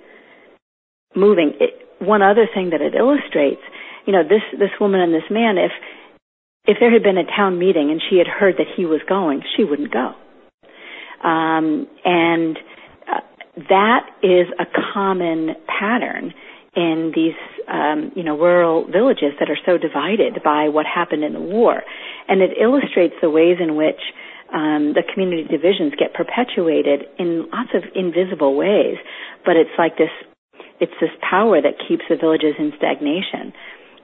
[1.16, 1.54] moving.
[1.60, 3.62] It, one other thing that it illustrates,
[4.06, 5.72] you know, this this woman and this man, if
[6.66, 9.42] if there had been a town meeting and she had heard that he was going,
[9.58, 10.14] she wouldn't go.
[11.24, 12.58] Um, and
[13.70, 16.34] that is a common pattern
[16.76, 17.36] in these
[17.68, 21.84] um, you know rural villages that are so divided by what happened in the war,
[22.28, 24.00] and it illustrates the ways in which
[24.54, 28.96] um, the community divisions get perpetuated in lots of invisible ways.
[29.46, 30.12] But it's like this,
[30.80, 33.54] it's this power that keeps the villages in stagnation.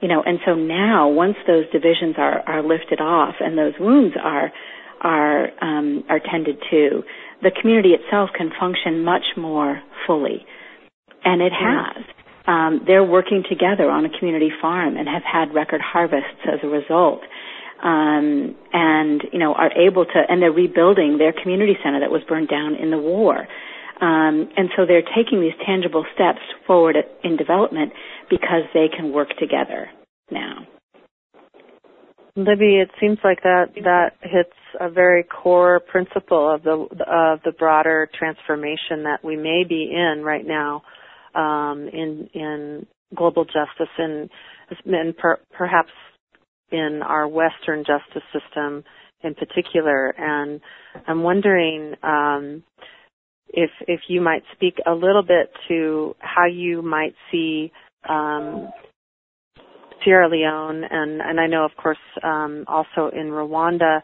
[0.00, 4.14] You know, and so now once those divisions are are lifted off and those wounds
[4.22, 4.52] are
[5.00, 7.02] are um, are tended to,
[7.42, 10.44] the community itself can function much more fully.
[11.24, 12.04] And it has.
[12.48, 16.66] Um, they're working together on a community farm and have had record harvests as a
[16.66, 17.20] result.
[17.80, 22.22] Um, and you know are able to, and they're rebuilding their community center that was
[22.26, 23.46] burned down in the war.
[24.00, 27.92] Um, and so they're taking these tangible steps forward in development
[28.30, 29.90] because they can work together
[30.30, 30.66] now.
[32.34, 37.52] Libby, it seems like that that hits a very core principle of the of the
[37.56, 40.82] broader transformation that we may be in right now
[41.34, 44.30] um, in in global justice and
[44.86, 45.90] and per, perhaps
[46.70, 48.84] in our Western justice system
[49.22, 50.14] in particular.
[50.18, 50.60] And
[51.06, 52.62] I'm wondering um,
[53.48, 57.72] if if you might speak a little bit to how you might see
[58.08, 58.68] um,
[60.04, 64.00] Sierra Leone, and, and I know, of course, um, also in Rwanda,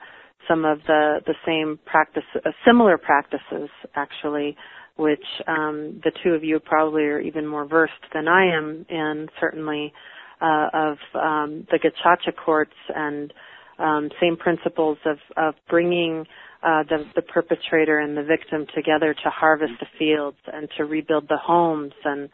[0.49, 4.57] some of the, the same practice, uh, similar practices, actually,
[4.97, 9.29] which um, the two of you probably are even more versed than I am in,
[9.41, 9.93] certainly,
[10.41, 13.33] uh, of um, the gacaca courts and
[13.79, 16.27] um, same principles of, of bringing
[16.63, 21.29] uh, the, the perpetrator and the victim together to harvest the fields and to rebuild
[21.29, 22.29] the homes and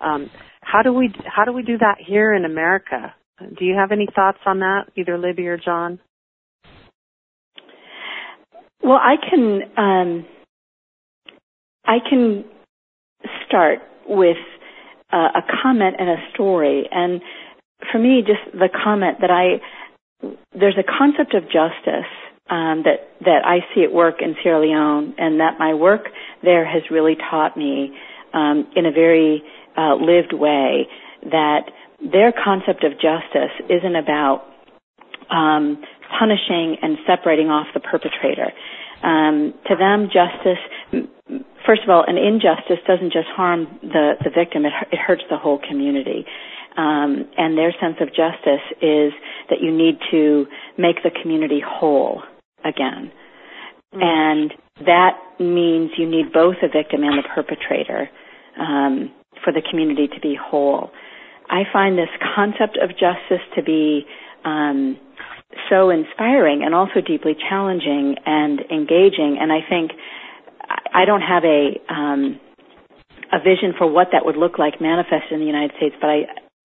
[0.00, 0.30] um,
[0.60, 3.14] how do we how do we do that here in America?
[3.58, 5.98] Do you have any thoughts on that, either Libby or John?
[8.82, 10.26] Well, I can um,
[11.88, 12.44] I can
[13.46, 14.36] start with
[15.10, 17.22] uh, a comment and a story, and
[17.90, 19.60] for me, just the comment that I
[20.52, 22.10] there's a concept of justice
[22.50, 26.08] um, that that I see at work in Sierra Leone, and that my work
[26.42, 27.96] there has really taught me
[28.34, 29.42] um, in a very
[29.76, 30.88] uh, lived way
[31.22, 31.70] that
[32.12, 34.44] their concept of justice isn't about
[35.30, 35.82] um,
[36.18, 38.52] punishing and separating off the perpetrator.
[39.02, 40.58] Um, to them, justice,
[41.66, 45.36] first of all, an injustice doesn't just harm the, the victim, it, it hurts the
[45.36, 46.24] whole community.
[46.76, 49.12] Um, and their sense of justice is
[49.50, 50.46] that you need to
[50.76, 52.22] make the community whole
[52.64, 53.10] again.
[53.94, 54.02] Mm-hmm.
[54.02, 54.54] And
[54.86, 58.08] that means you need both the victim and the perpetrator
[58.60, 59.10] um,
[59.44, 60.90] for the community to be whole.
[61.50, 64.04] I find this concept of justice to be
[64.44, 64.98] um,
[65.70, 69.38] so inspiring and also deeply challenging and engaging.
[69.40, 69.92] And I think
[70.92, 72.40] I don't have a um,
[73.32, 76.20] a vision for what that would look like manifested in the United States, but I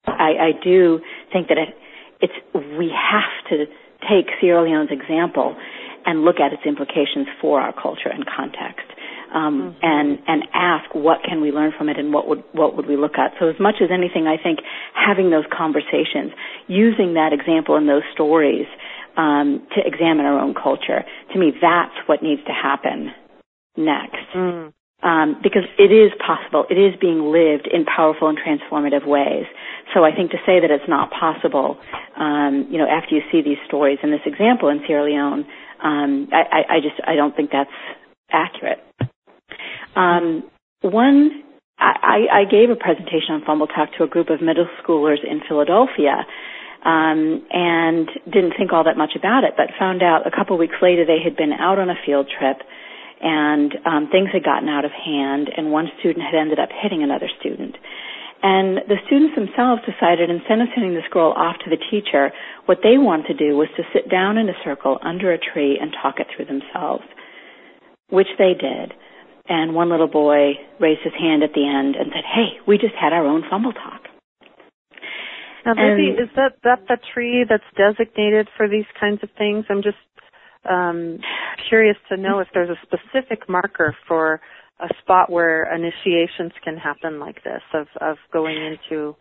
[0.07, 0.99] I, I do
[1.31, 1.75] think that it,
[2.21, 2.33] it's
[2.77, 3.65] we have to
[4.09, 5.55] take Sierra Leone's example
[6.05, 8.87] and look at its implications for our culture and context
[9.33, 9.79] um, mm-hmm.
[9.81, 12.95] and and ask what can we learn from it and what would what would we
[12.95, 13.33] look at.
[13.39, 14.59] So as much as anything, I think
[14.93, 16.31] having those conversations,
[16.67, 18.67] using that example and those stories
[19.17, 21.03] um, to examine our own culture,
[21.33, 23.11] to me, that's what needs to happen
[23.75, 24.29] next.
[24.35, 24.73] Mm.
[25.03, 29.43] Um, because it is possible, it is being lived in powerful and transformative ways.
[29.93, 31.77] So I think to say that it's not possible,
[32.15, 35.45] um, you know, after you see these stories and this example in Sierra Leone,
[35.83, 37.69] um, I, I, I just I don't think that's
[38.31, 38.79] accurate.
[39.95, 40.43] Um,
[40.81, 41.43] one,
[41.79, 45.41] I, I gave a presentation on Fambul Tok to a group of middle schoolers in
[45.47, 46.25] Philadelphia,
[46.85, 50.75] um, and didn't think all that much about it, but found out a couple weeks
[50.81, 52.59] later they had been out on a field trip,
[53.21, 57.01] and um, things had gotten out of hand, and one student had ended up hitting
[57.01, 57.75] another student.
[58.43, 62.33] And the students themselves decided instead of sending this girl off to the teacher,
[62.65, 65.79] what they wanted to do was to sit down in a circle under a tree
[65.79, 67.07] and talk it through themselves,
[68.09, 68.91] which they did.
[69.47, 72.95] And one little boy raised his hand at the end and said, "Hey, we just
[72.95, 74.07] had our own Fambul Tok."
[75.65, 79.65] Now, Libby, is that that the tree that's designated for these kinds of things?
[79.69, 79.97] I'm just
[80.69, 81.19] um,
[81.69, 84.41] curious to know if there's a specific marker for
[84.79, 89.15] a spot where initiations can happen like this, of of going into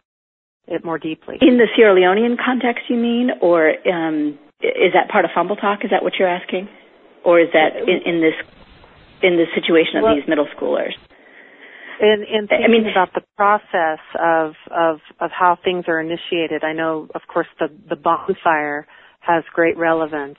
[0.66, 1.39] it more deeply.
[1.41, 5.85] In the Sierra Leonean context, you mean, or um, is that part of Fambul Tok?
[5.85, 6.68] Is that what you're asking,
[7.25, 8.35] or is that in, in this
[9.23, 10.95] in the situation of well, these middle schoolers.
[12.01, 16.64] In, in thinking I mean, about the process of, of, of how things are initiated,
[16.64, 18.87] I know, of course, the, the bonfire
[19.20, 20.39] has great relevance.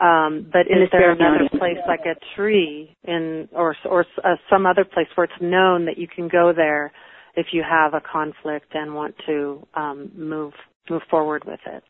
[0.00, 4.84] Um, but is there another place like a tree in, or, or uh, some other
[4.84, 6.92] place where it's known that you can go there
[7.36, 10.52] if you have a conflict and want to um, move
[10.90, 11.82] move forward with it?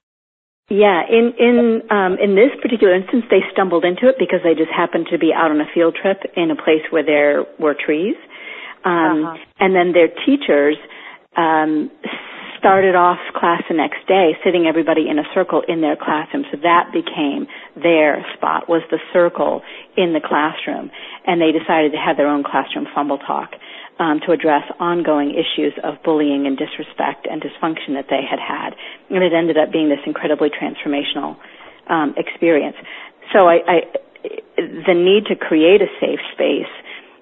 [0.71, 4.73] Yeah, in in um, in this particular instance, they stumbled into it because they just
[4.73, 8.17] happened to be out on a field trip in a place where there were trees,
[8.85, 9.37] um, uh-huh.
[9.61, 10.77] and then their teachers
[11.37, 11.91] um,
[12.59, 16.45] started off class the next day, sitting everybody in a circle in their classroom.
[16.51, 17.47] So that became
[17.77, 19.61] their spot was the circle
[19.99, 20.91] in the classroom,
[21.27, 23.53] and they decided to have their own classroom Fambul Tok
[23.99, 28.75] um, to address ongoing issues of bullying and disrespect and dysfunction that they had had.
[29.11, 31.37] And it ended up being this incredibly transformational
[31.89, 32.77] um, experience.
[33.33, 33.77] So I, I,
[34.57, 36.71] the need to create a safe space,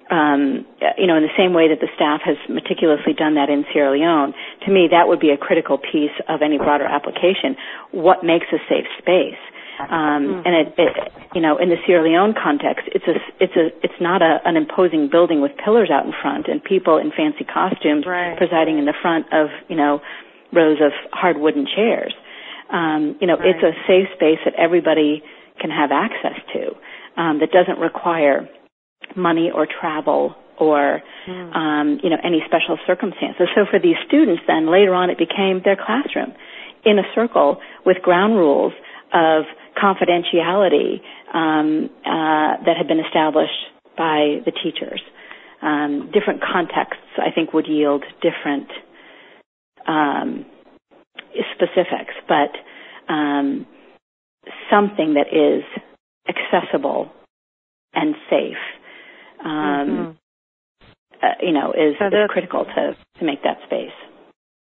[0.09, 0.65] um,
[0.97, 3.91] you know, in the same way that the staff has meticulously done that in Sierra
[3.91, 4.33] Leone,
[4.65, 7.55] to me that would be a critical piece of any broader application.
[7.91, 9.39] What makes a safe space?
[9.79, 10.45] Um, mm-hmm.
[10.45, 13.99] and it, it, you know, in the Sierra Leone context, it's a, it's a, it's
[13.99, 18.05] not a, an imposing building with pillars out in front and people in fancy costumes
[18.05, 18.37] right.
[18.37, 20.01] presiding in the front of, you know,
[20.53, 22.13] rows of hard wooden chairs.
[22.71, 23.55] Um, you know, right.
[23.55, 25.23] it's a safe space that everybody
[25.59, 26.73] can have access to,
[27.21, 28.49] um, that doesn't require
[29.15, 31.55] money or travel or mm.
[31.55, 33.47] um, you know any special circumstances.
[33.55, 36.33] So for these students, then later on, it became their classroom
[36.85, 38.73] in a circle with ground rules
[39.13, 39.45] of
[39.77, 41.01] confidentiality
[41.33, 43.51] um, uh, that had been established
[43.97, 45.01] by the teachers.
[45.61, 48.67] Um, different contexts, I think, would yield different
[49.87, 50.45] um,
[51.55, 52.51] specifics, but
[53.13, 53.65] um,
[54.69, 55.63] something that is
[56.27, 57.11] accessible
[57.93, 58.57] and safe.
[59.43, 60.11] Um, mm-hmm.
[61.21, 63.91] uh, you know, is, is critical to to make that space.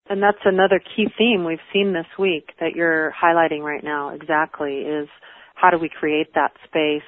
[0.09, 4.11] And that's another key theme we've seen this week that you're highlighting right now.
[4.15, 5.09] Exactly is
[5.55, 7.03] how do we create that space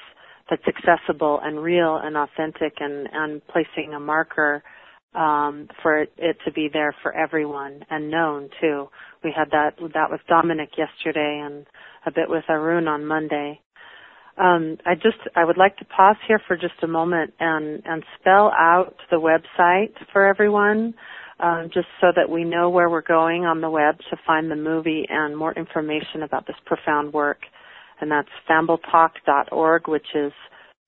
[0.49, 4.63] that's accessible and real and authentic and, and placing a marker
[5.15, 8.89] um, for it, it, to be there for everyone and known too.
[9.23, 11.67] We had that that with Dominic yesterday and
[12.07, 13.61] a bit with Arun on Monday.
[14.37, 18.03] Um, I just I would like to pause here for just a moment and and
[18.21, 20.95] spell out the website for everyone,
[21.41, 24.57] um, just so that we know where we're going on the web to find the
[24.57, 27.39] movie and more information about this profound work
[28.01, 30.33] and that's fambultok.org, which is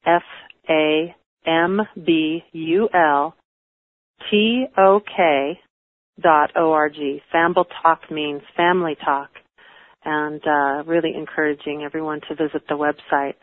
[0.07, 0.23] F
[0.69, 1.15] A
[1.47, 3.35] M B U L
[4.31, 5.59] T O K
[6.23, 7.21] dot O R G.
[7.35, 9.31] Fambul Tok means family talk,
[10.05, 13.35] and uh, really encouraging everyone to visit the website.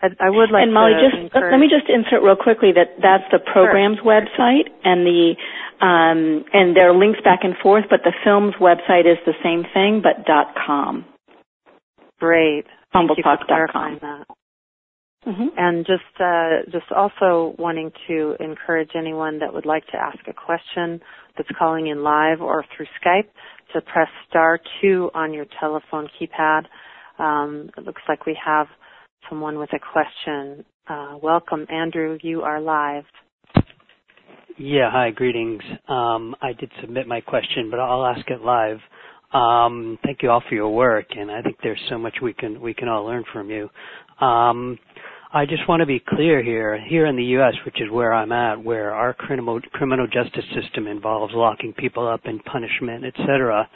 [0.00, 1.52] I, I would like and Molly, to just encourage...
[1.52, 4.06] let me just insert real quickly that that's the program's sure.
[4.06, 5.34] website, and the
[5.80, 9.64] um, and there are links back and forth, but the film's website is the same
[9.74, 11.04] thing, but dot com.
[12.18, 12.64] Great.
[12.94, 14.24] FambulTok.com.
[15.26, 15.48] Mm-hmm.
[15.56, 20.32] And just uh, just also wanting to encourage anyone that would like to ask a
[20.32, 21.00] question
[21.36, 23.28] that's calling in live or through Skype
[23.74, 26.64] to press star two on your telephone keypad.
[27.18, 28.68] Um, it looks like we have
[29.28, 30.64] someone with a question.
[30.88, 32.18] Uh, welcome, Andrew.
[32.22, 33.04] You are live.
[34.58, 35.62] Yeah, hi, greetings.
[35.88, 38.78] Um, I did submit my question, but I'll ask it live.
[39.32, 42.60] Um, thank you all for your work, and I think there's so much we can
[42.60, 43.68] we can all learn from you.
[44.20, 44.78] Um,
[45.32, 46.80] I just want to be clear here.
[46.88, 50.86] Here in the U.S., which is where I'm at, where our criminal criminal justice system
[50.86, 53.68] involves locking people up in punishment, etc.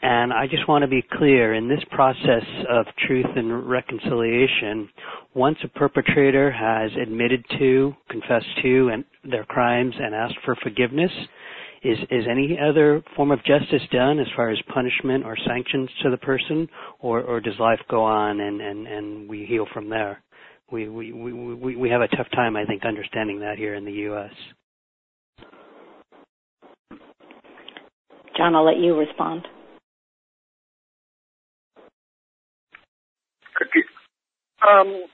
[0.00, 4.88] And I just want to be clear in this process of truth and reconciliation,
[5.34, 11.10] once a perpetrator has admitted to, confessed to and their crimes and asked for forgiveness,
[11.82, 16.10] is is any other form of justice done as far as punishment or sanctions to
[16.10, 16.68] the person,
[17.00, 20.22] or or does life go on and and and we heal from there?
[20.70, 23.92] We we we we have a tough time, I think, understanding that here in the
[23.92, 24.32] U.S.
[28.36, 29.46] John, I'll let you respond.
[33.60, 35.04] Um,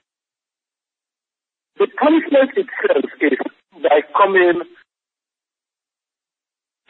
[1.79, 3.39] the punishment itself is
[3.83, 4.63] by coming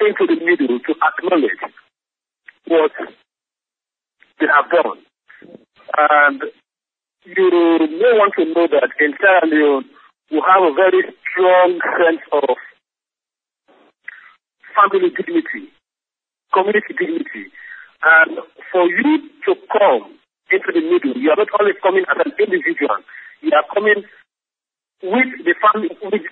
[0.01, 1.63] into the middle to acknowledge
[2.67, 2.93] what
[4.41, 4.99] they have done.
[5.97, 6.43] And
[7.25, 9.85] you may want to know that in Sierra Leone,
[10.31, 12.57] we have a very strong sense of
[14.75, 15.71] family dignity,
[16.53, 17.51] community dignity.
[18.03, 18.39] And
[18.73, 20.19] for you to come
[20.51, 22.99] into the middle, you are not only coming as an individual,
[23.41, 24.05] you are coming
[25.03, 26.27] with the family, with,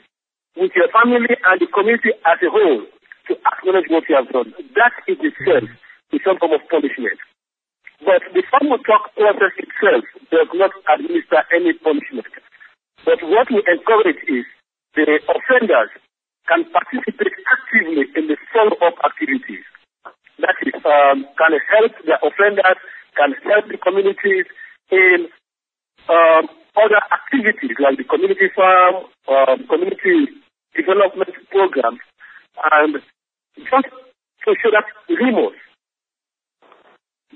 [0.56, 2.84] with your family and the community as a whole
[3.28, 4.52] to acknowledge what you have done.
[4.74, 5.68] That in itself
[6.12, 7.18] is some form of punishment.
[8.02, 12.26] But the Fambul Tok process itself does not administer any punishment.
[13.06, 14.44] But what we encourage is
[14.94, 15.90] the offenders
[16.50, 19.62] can participate actively in the follow-up activities.
[20.42, 22.78] That is, um, can help the offenders,
[23.16, 24.46] can help the communities
[24.90, 25.28] in
[26.08, 30.32] um, other activities like the community farm, um, community
[30.74, 32.00] development programs,
[32.72, 32.96] and
[33.56, 33.88] just
[34.44, 35.56] to show that remorse,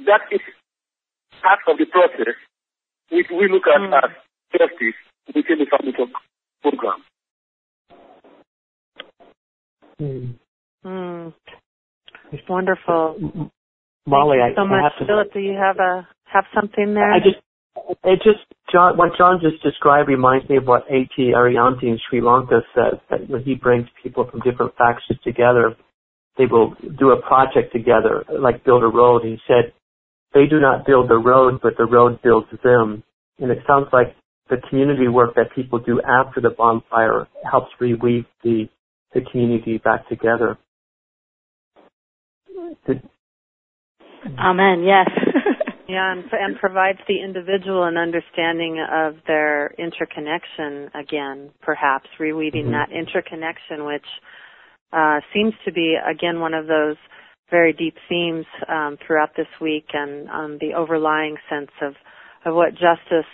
[0.06, 0.40] that is
[1.42, 2.34] part of the process
[3.10, 3.96] which we look at mm.
[3.96, 4.10] as
[4.52, 4.98] justice
[5.28, 6.10] within the family talk
[6.62, 7.04] program.
[10.00, 10.34] Mm.
[10.84, 11.34] Mm.
[12.32, 13.50] It's wonderful.
[14.07, 15.32] Molly, Thank you so I, much, I have to, Philip.
[15.32, 17.12] Do you have a have something there?
[17.12, 17.42] I just
[18.04, 21.32] it just John what John just described reminds me of what A.T.
[21.34, 25.76] Ariyaratne in Sri Lanka says that when he brings people from different factions together,
[26.38, 29.22] they will do a project together, like build a road.
[29.24, 29.72] He said
[30.34, 33.02] they do not build the road, but the road builds them.
[33.38, 34.14] And it sounds like
[34.48, 38.68] the community work that people do after the bonfire helps reweave the
[39.14, 40.59] the community back together.
[42.86, 43.02] Did,
[44.38, 44.84] Amen.
[44.84, 45.08] Yes.
[45.88, 52.72] Yeah, and, and provides the individual an understanding of their interconnection again, perhaps reweaving mm-hmm.
[52.72, 54.04] that interconnection, which
[54.92, 56.96] uh, seems to be again one of those
[57.50, 61.94] very deep themes um, throughout this week, and um, the overlying sense of
[62.44, 63.30] of what justice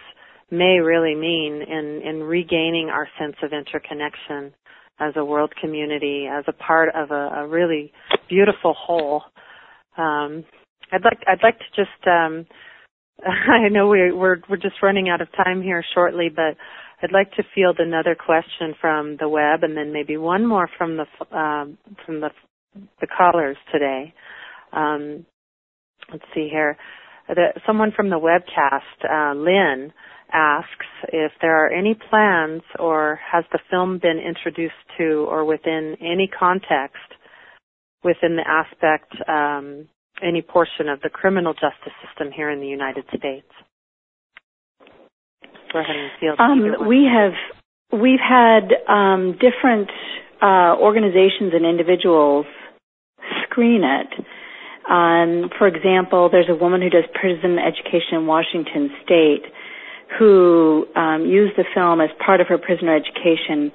[0.50, 4.52] may really mean in in regaining our sense of interconnection
[5.00, 7.92] as a world community, as a part of a, a really
[8.28, 9.22] beautiful whole.
[9.96, 10.44] Um,
[10.92, 12.46] I'd like I'd like to just um,
[13.26, 16.56] I know we, we're we're just running out of time here shortly, but
[17.02, 20.96] I'd like to field another question from the web, and then maybe one more from
[20.98, 22.30] the um, from the
[23.00, 24.14] the callers today.
[24.72, 25.26] Um,
[26.10, 26.76] let's see here.
[27.28, 29.92] The, someone from the webcast, uh, Lynn,
[30.32, 35.96] asks if there are any plans or has the film been introduced to or within
[36.00, 36.96] any context
[38.04, 39.88] within the aspect, um,
[40.22, 43.48] any portion of the criminal justice system here in the United States.
[45.72, 46.38] Go ahead and field.
[46.38, 47.32] Um, we have
[47.92, 49.90] we've had um, different
[50.42, 52.46] uh, organizations and individuals
[53.44, 54.24] screen it.
[54.90, 59.44] Um, for example, there's a woman who does prison education in Washington State
[60.18, 63.72] who um, used the film as part of her prisoner education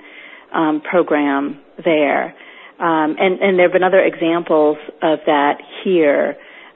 [0.54, 2.36] um, program there.
[2.80, 6.36] Um, and, and there have been other examples of that here.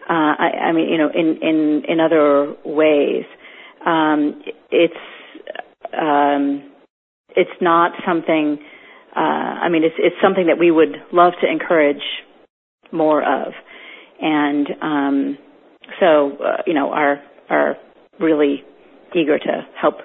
[0.10, 3.24] Uh, I, I, mean, you know, in in in other ways,
[3.86, 4.42] um,
[4.72, 4.94] it's
[5.94, 6.72] um,
[7.36, 8.58] it's not something.
[9.16, 12.02] Uh, I mean, it's it's something that we would love to encourage
[12.92, 13.54] more of,
[14.20, 15.38] and um,
[16.00, 17.76] so uh, you know, are are
[18.20, 18.64] really
[19.16, 19.96] eager to help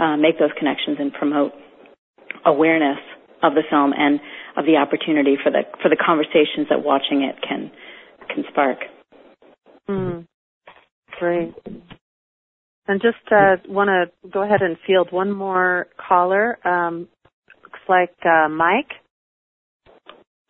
[0.00, 1.52] uh, make those connections and promote
[2.44, 2.98] awareness
[3.42, 4.20] of the film and
[4.56, 7.70] of the opportunity for the for the conversations that watching it can
[8.28, 8.78] can spark.
[9.88, 10.26] Mm.
[11.18, 11.54] Great.
[12.86, 16.58] And just uh, want to go ahead and field one more caller.
[16.66, 17.08] Um,
[17.62, 18.92] looks like uh, Mike.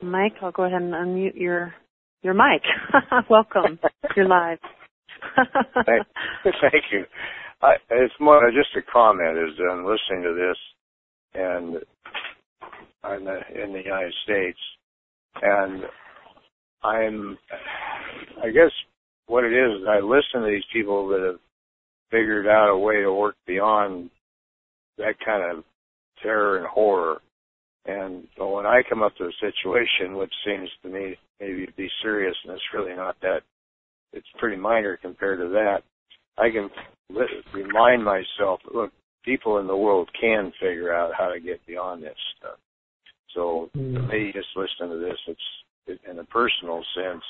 [0.01, 1.75] Mike, I'll go ahead and unmute your
[2.23, 2.63] your mic.
[3.31, 3.79] Welcome.
[4.15, 4.59] You're live.
[5.87, 6.07] thank,
[6.45, 7.05] thank you.
[7.61, 9.37] I, it's more just a comment.
[9.39, 10.57] Is I'm listening to this,
[11.35, 11.77] and
[13.05, 14.59] I'm in the United States,
[15.41, 15.85] and
[16.83, 17.39] I'm,
[18.43, 18.73] I guess
[19.27, 21.41] what it is, I listen to these people that have
[22.11, 24.11] figured out a way to work beyond
[24.97, 25.65] that kind of
[26.23, 27.21] terror and horror.
[27.87, 31.89] And when I come up to a situation which seems to me maybe to be
[32.03, 33.41] serious, and it's really not that,
[34.13, 35.83] it's pretty minor compared to that,
[36.37, 36.71] I can
[37.53, 38.91] remind myself, look,
[39.25, 42.59] people in the world can figure out how to get beyond this stuff.
[43.35, 43.95] So mm.
[43.95, 45.41] to me, just listening to this, it's
[45.87, 47.23] it, in a personal sense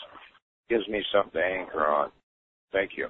[0.68, 2.10] gives me something to anchor on.
[2.72, 3.08] Thank you.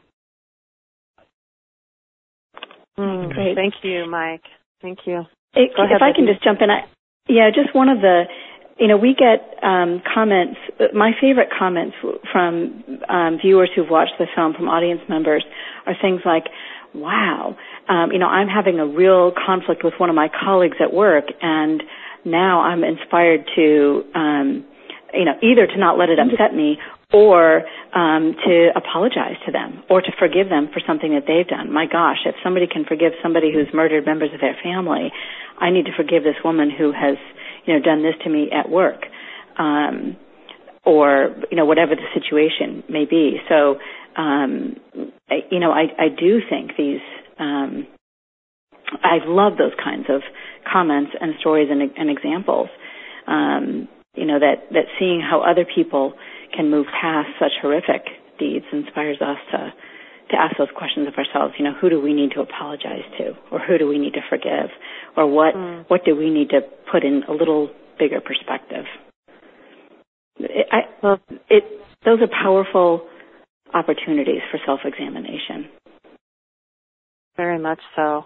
[2.99, 3.55] Mm, Great.
[3.55, 4.43] Thank you, Mike.
[4.81, 5.21] Thank you.
[5.55, 6.87] It, if ahead, I can just jump in, I,
[7.29, 8.25] yeah, just one of the
[8.79, 10.57] you know, we get um, comments.
[10.95, 11.97] My favorite comments
[12.31, 15.45] from um, viewers who've watched the film from audience members
[15.85, 16.45] are things like,
[16.95, 17.57] "Wow,
[17.89, 21.25] um, you know, I'm having a real conflict with one of my colleagues at work,
[21.43, 21.83] and
[22.31, 24.65] now I'm inspired to, um,
[25.15, 26.79] you know, either to not let it upset me
[27.13, 27.65] or
[27.95, 31.73] um, to apologize to them or to forgive them for something that they've done.
[31.73, 35.11] My gosh, if somebody can forgive somebody who's murdered members of their family,
[35.59, 37.17] I need to forgive this woman who has
[37.65, 39.05] you know, done this to me at work,
[39.59, 40.17] um,
[40.85, 43.39] or you know, whatever the situation may be.
[43.49, 43.77] So,
[44.17, 44.77] um,
[45.31, 47.01] I, you know, I, I do think these.
[47.39, 47.87] Um,
[49.03, 50.23] I love those kinds of
[50.71, 52.69] comments and stories and, and examples.
[53.27, 56.15] Um, you know that that seeing how other people
[56.55, 58.03] can move past such horrific
[58.39, 59.73] deeds inspires us to
[60.31, 61.55] to ask those questions of ourselves.
[61.59, 64.21] You know, who do we need to apologize to, or who do we need to
[64.29, 64.71] forgive,
[65.17, 65.85] or what mm.
[65.89, 68.85] what do we need to put in a little bigger perspective.
[70.39, 71.65] It, I, well, it
[72.05, 73.07] those are powerful
[73.75, 75.69] opportunities for self-examination.
[77.37, 78.25] Very much so.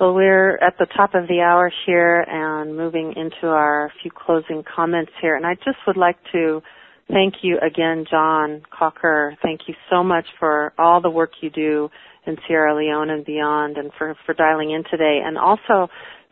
[0.00, 4.64] Well, we're at the top of the hour here and moving into our few closing
[4.64, 5.36] comments here.
[5.36, 6.62] And I just would like to
[7.08, 9.36] thank you again, John Caulker.
[9.42, 11.90] Thank you so much for all the work you do
[12.26, 15.20] in Sierra Leone and beyond and for, for dialing in today.
[15.22, 15.88] And also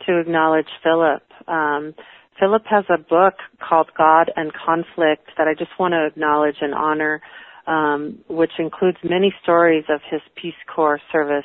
[0.07, 1.23] to acknowledge Philip.
[1.47, 1.95] Um,
[2.41, 6.73] Philip has a book called God and Conflict that I just want to acknowledge and
[6.73, 7.21] honor,
[7.67, 11.45] um, which includes many stories of his Peace Corps service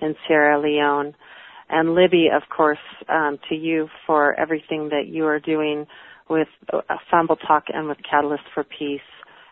[0.00, 1.16] in Sierra Leone.
[1.68, 5.86] And Libby, of course, um, to you for everything that you are doing
[6.28, 9.00] with uh, Tok and with Catalyst for Peace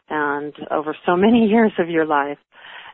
[0.08, 2.38] and over so many years of your life.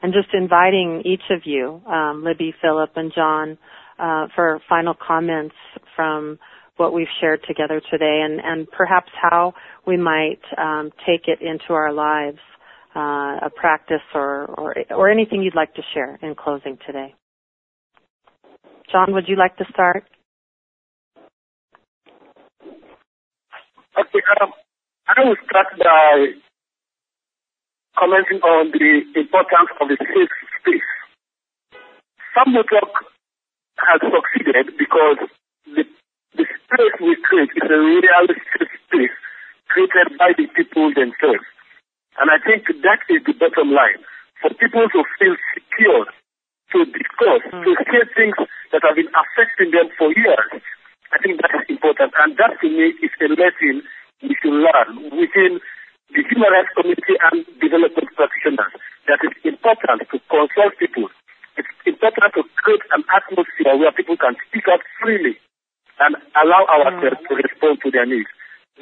[0.00, 3.58] And just inviting each of you, um, Libby, Philip, and John,
[3.98, 5.56] uh, for final comments
[5.96, 6.38] from
[6.76, 9.52] what we've shared together today and, and perhaps how
[9.86, 12.38] we might um, take it into our lives,
[12.94, 17.12] uh, a practice or, or, or anything you'd like to share in closing today.
[18.90, 20.04] John, would you like to start?
[23.98, 24.52] Okay, um,
[25.08, 26.32] I will start by
[27.98, 30.90] commenting on the importance of the safe space.
[32.32, 32.92] Fambul Tok
[33.76, 35.18] has succeeded because
[35.66, 35.84] the,
[36.36, 39.16] the space we create is a realistic space
[39.68, 41.44] created by the people themselves.
[42.20, 44.00] And I think that is the bottom line.
[44.40, 46.06] For people to feel secure,
[46.72, 47.64] to discuss, mm.
[47.64, 48.36] to say things
[48.72, 50.60] that have been affecting them for years.
[51.12, 52.12] I think that is important.
[52.20, 53.82] And that to me is a lesson
[54.20, 55.60] we should learn within
[56.12, 58.72] the human rights community and development practitioners.
[59.08, 61.08] That it's important to consult people.
[61.56, 65.40] It's important to create an atmosphere where people can speak up freely
[65.98, 67.28] and allow ourselves mm.
[67.28, 68.28] to respond to their needs.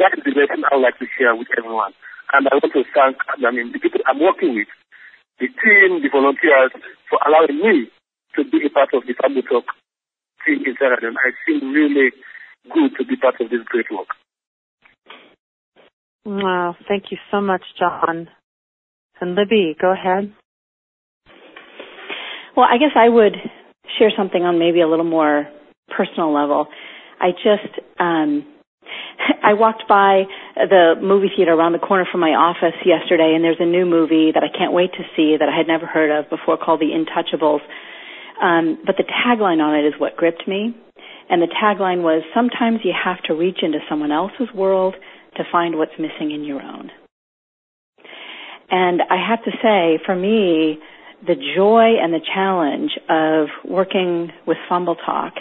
[0.03, 1.95] That is the lesson I would like to share with everyone.
[2.35, 4.69] And I want to thank, I mean, the people I'm working with,
[5.39, 6.73] the team, the volunteers,
[7.11, 7.91] for allowing me
[8.37, 9.65] to be a part of the Fambul Tok
[10.45, 12.11] team in Sierra I feel really
[12.73, 14.09] good to be part of this great work.
[16.25, 18.29] Wow, thank you so much, John.
[19.21, 20.33] And Libby, go ahead.
[22.57, 23.37] Well, I guess I would
[23.99, 25.47] share something on maybe a little more
[25.89, 26.67] personal level.
[27.21, 28.45] I just um
[29.43, 30.25] I walked by
[30.57, 34.33] the movie theater around the corner from my office yesterday and there's a new movie
[34.33, 36.93] that I can't wait to see that I had never heard of before called The
[36.93, 37.61] Intouchables.
[38.43, 40.75] Um but the tagline on it is what gripped me.
[41.29, 44.95] And the tagline was sometimes you have to reach into someone else's world
[45.37, 46.91] to find what's missing in your own.
[48.71, 50.79] And I have to say, for me,
[51.27, 55.35] the joy and the challenge of working with Fambul Tok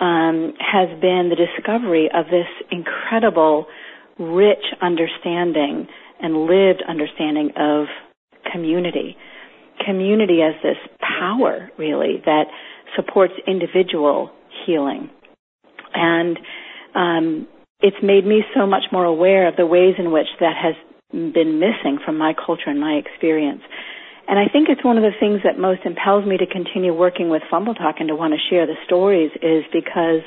[0.00, 3.66] um, has been the discovery of this incredible,
[4.18, 5.86] rich understanding
[6.20, 7.86] and lived understanding of
[8.52, 9.16] community.
[9.84, 12.44] Community as this power, really, that
[12.96, 14.30] supports individual
[14.66, 15.10] healing.
[15.94, 16.38] And
[16.94, 17.48] um,
[17.80, 20.74] it's made me so much more aware of the ways in which that has
[21.12, 23.62] been missing from my culture and my experience.
[24.30, 27.30] And I think it's one of the things that most impels me to continue working
[27.30, 30.22] with Fambul Tok and to want to share the stories is because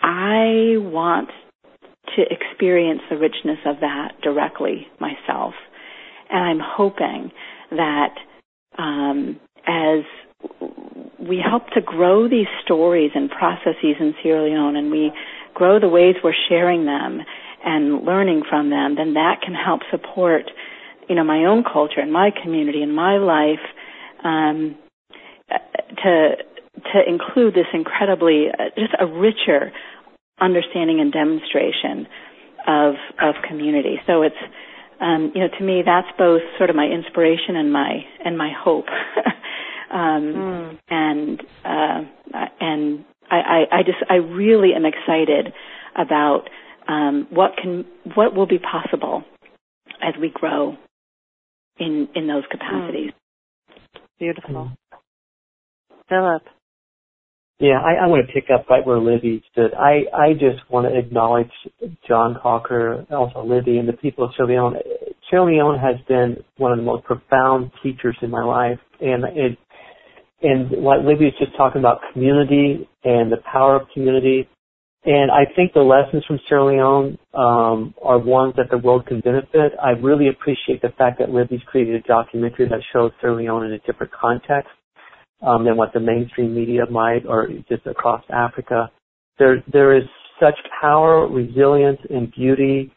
[0.00, 1.30] I want
[2.16, 5.54] to experience the richness of that directly myself.
[6.28, 7.30] And I'm hoping
[7.70, 8.14] that
[8.76, 10.02] um, as
[11.20, 15.12] we help to grow these stories and processes in Sierra Leone and we
[15.54, 17.20] grow the ways we're sharing them
[17.64, 20.50] and learning from them, then that can help support,
[21.08, 23.64] you know, my own culture and my community and my life
[24.24, 24.76] um,
[26.02, 26.36] to
[26.92, 29.72] to include this incredibly uh, just a richer
[30.40, 32.06] understanding and demonstration
[32.66, 34.00] of of community.
[34.06, 34.36] So it's
[35.00, 38.50] um, you know to me that's both sort of my inspiration and my and my
[38.56, 38.86] hope.
[39.90, 40.78] um, mm.
[40.88, 42.04] And uh,
[42.60, 45.52] and I, I, I just I really am excited
[45.96, 46.48] about
[46.88, 47.84] um, what can
[48.14, 49.24] what will be possible
[50.00, 50.76] as we grow
[51.78, 53.10] in in those capacities.
[53.10, 54.00] Mm.
[54.18, 54.76] Beautiful, mm.
[56.08, 56.42] Philip.
[57.62, 59.72] Yeah, I, I want to pick up right where Libby stood.
[59.74, 61.50] I, I just want to acknowledge
[62.08, 64.76] John Caulker, also Libby, and the people of Sierra Leone.
[65.30, 69.58] Sierra Leone has been one of the most profound teachers in my life, and it
[70.42, 74.48] and like Libby was just talking about community and the power of community.
[75.04, 79.20] And I think the lessons from Sierra Leone um, are ones that the world can
[79.20, 79.72] benefit.
[79.82, 83.72] I really appreciate the fact that Libby's created a documentary that shows Sierra Leone in
[83.72, 84.70] a different context
[85.44, 88.92] um, than what the mainstream media might, or just across Africa.
[89.40, 90.04] There, there is
[90.38, 92.92] such power, resilience, and beauty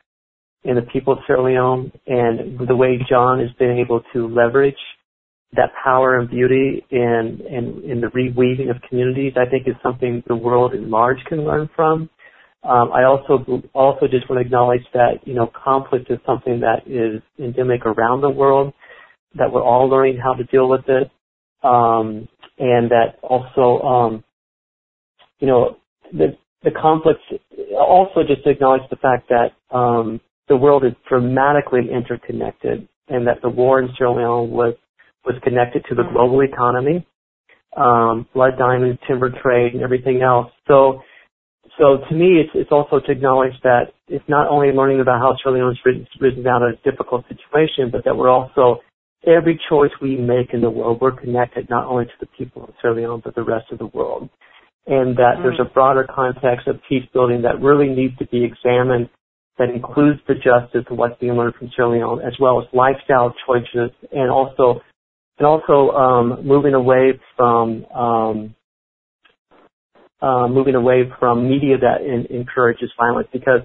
[0.63, 4.75] in the people of Sierra Leone, and the way John has been able to leverage
[5.55, 10.23] that power and beauty in, in, in the reweaving of communities, I think is something
[10.27, 12.09] the world at large can learn from.
[12.65, 16.87] Um, I also also just want to acknowledge that you know conflict is something that
[16.87, 18.73] is endemic around the world,
[19.35, 21.11] that we're all learning how to deal with it,
[21.63, 22.27] um,
[22.57, 24.23] and that also um,
[25.37, 25.77] you know
[26.11, 27.21] the the conflicts
[27.77, 33.43] also just to acknowledge the fact that um, the world is dramatically interconnected, and that
[33.43, 34.73] the war in Sierra Leone was
[35.25, 36.13] was connected to the mm-hmm.
[36.13, 37.05] global economy,
[37.77, 40.51] um, blood diamonds, timber trade, and everything else.
[40.67, 41.01] So,
[41.77, 45.35] so to me, it's, it's also to acknowledge that it's not only learning about how
[45.41, 48.81] Sierra Leone has risen out of a difficult situation, but that we're also
[49.27, 52.73] every choice we make in the world, we're connected not only to the people of
[52.81, 54.29] Sierra Leone, but the rest of the world.
[54.87, 55.43] And that mm.
[55.43, 59.09] there's a broader context of peace building that really needs to be examined
[59.57, 63.33] that includes the justice of what's being learned from Sierra Leone, as well as lifestyle
[63.47, 64.81] choices and also
[65.37, 68.55] and also um, moving away from um,
[70.21, 73.27] uh, moving away from media that in, encourages violence.
[73.31, 73.61] Because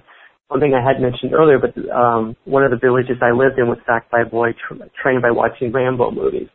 [0.49, 3.67] one thing I had mentioned earlier, but um, one of the villages I lived in
[3.67, 6.49] was backed by a boy tra- trained by watching Rambo movies,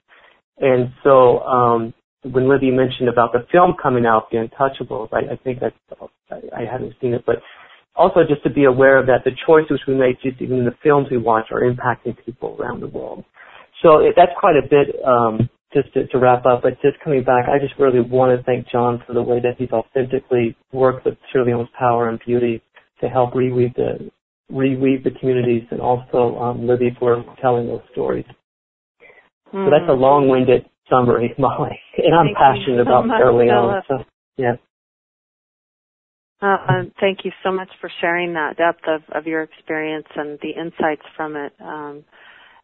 [0.59, 5.37] and so um, when Libby mentioned about the film coming out, The Untouchables, I, I
[5.43, 7.37] think I, I haven't seen it, but
[7.95, 10.77] also just to be aware of that the choices we make, just even in the
[10.83, 13.25] films we watch, are impacting people around the world.
[13.83, 17.23] So it, that's quite a bit, um, just to, to wrap up, but just coming
[17.23, 21.05] back, I just really want to thank John for the way that he's authentically worked
[21.05, 22.63] with Leone's power and beauty
[23.01, 24.11] to help reweave the
[24.51, 28.25] reweave the communities, and also um, Libby for telling those stories.
[29.53, 29.67] Mm.
[29.67, 30.01] So that's a hmm.
[30.01, 33.83] long-winded summary, Molly, and I'm thank passionate so about Leone.
[33.89, 34.05] So
[34.37, 34.55] yeah.
[36.43, 40.51] Uh, thank you so much for sharing that depth of, of your experience and the
[40.51, 41.53] insights from it.
[41.61, 42.05] Um,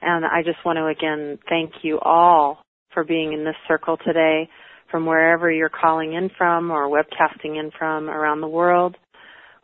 [0.03, 4.49] and I just want to again thank you all for being in this circle today
[4.91, 8.97] from wherever you're calling in from or webcasting in from around the world.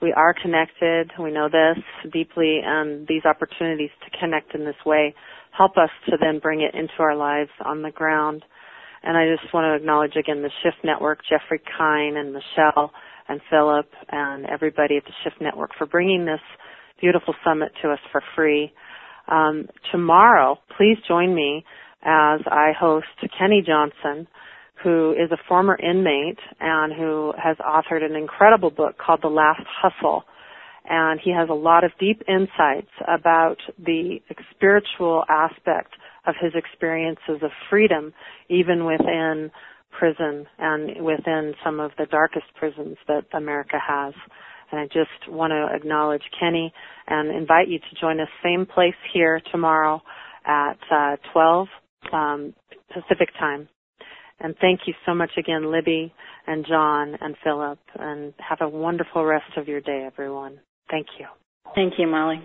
[0.01, 1.11] We are connected.
[1.21, 1.83] We know this
[2.13, 5.15] deeply and these opportunities to connect in this way
[5.59, 8.45] help us to then bring it into our lives on the ground.
[9.03, 12.93] And I just want to acknowledge again the Shift Network, Jeffrey Kine and Michelle
[13.29, 16.41] and Philip and everybody at the Shift Network for bringing this
[17.01, 18.73] beautiful summit to us for free.
[19.29, 21.65] Um, tomorrow, please join me
[22.03, 23.07] as I host
[23.39, 24.27] Kenny Johnson,
[24.83, 29.65] who is a former inmate and who has authored an incredible book called The Last
[29.83, 30.25] Hustle.
[30.89, 34.21] And he has a lot of deep insights about the
[34.55, 35.93] spiritual aspect
[36.27, 38.15] of his experiences of freedom,
[38.49, 39.51] even within
[39.99, 44.15] prison and within some of the darkest prisons that America has.
[44.71, 46.73] And I just want to acknowledge Kenny
[47.07, 50.03] and invite you to join us same place here tomorrow
[50.47, 51.69] at uh, 12
[52.13, 52.55] um,
[52.93, 53.69] Pacific time.
[54.41, 56.13] And thank you so much again, Libby
[56.47, 57.79] and John and Philip.
[57.99, 60.61] And have a wonderful rest of your day, everyone.
[60.91, 61.27] Thank you.
[61.75, 62.41] Thank you, Molly.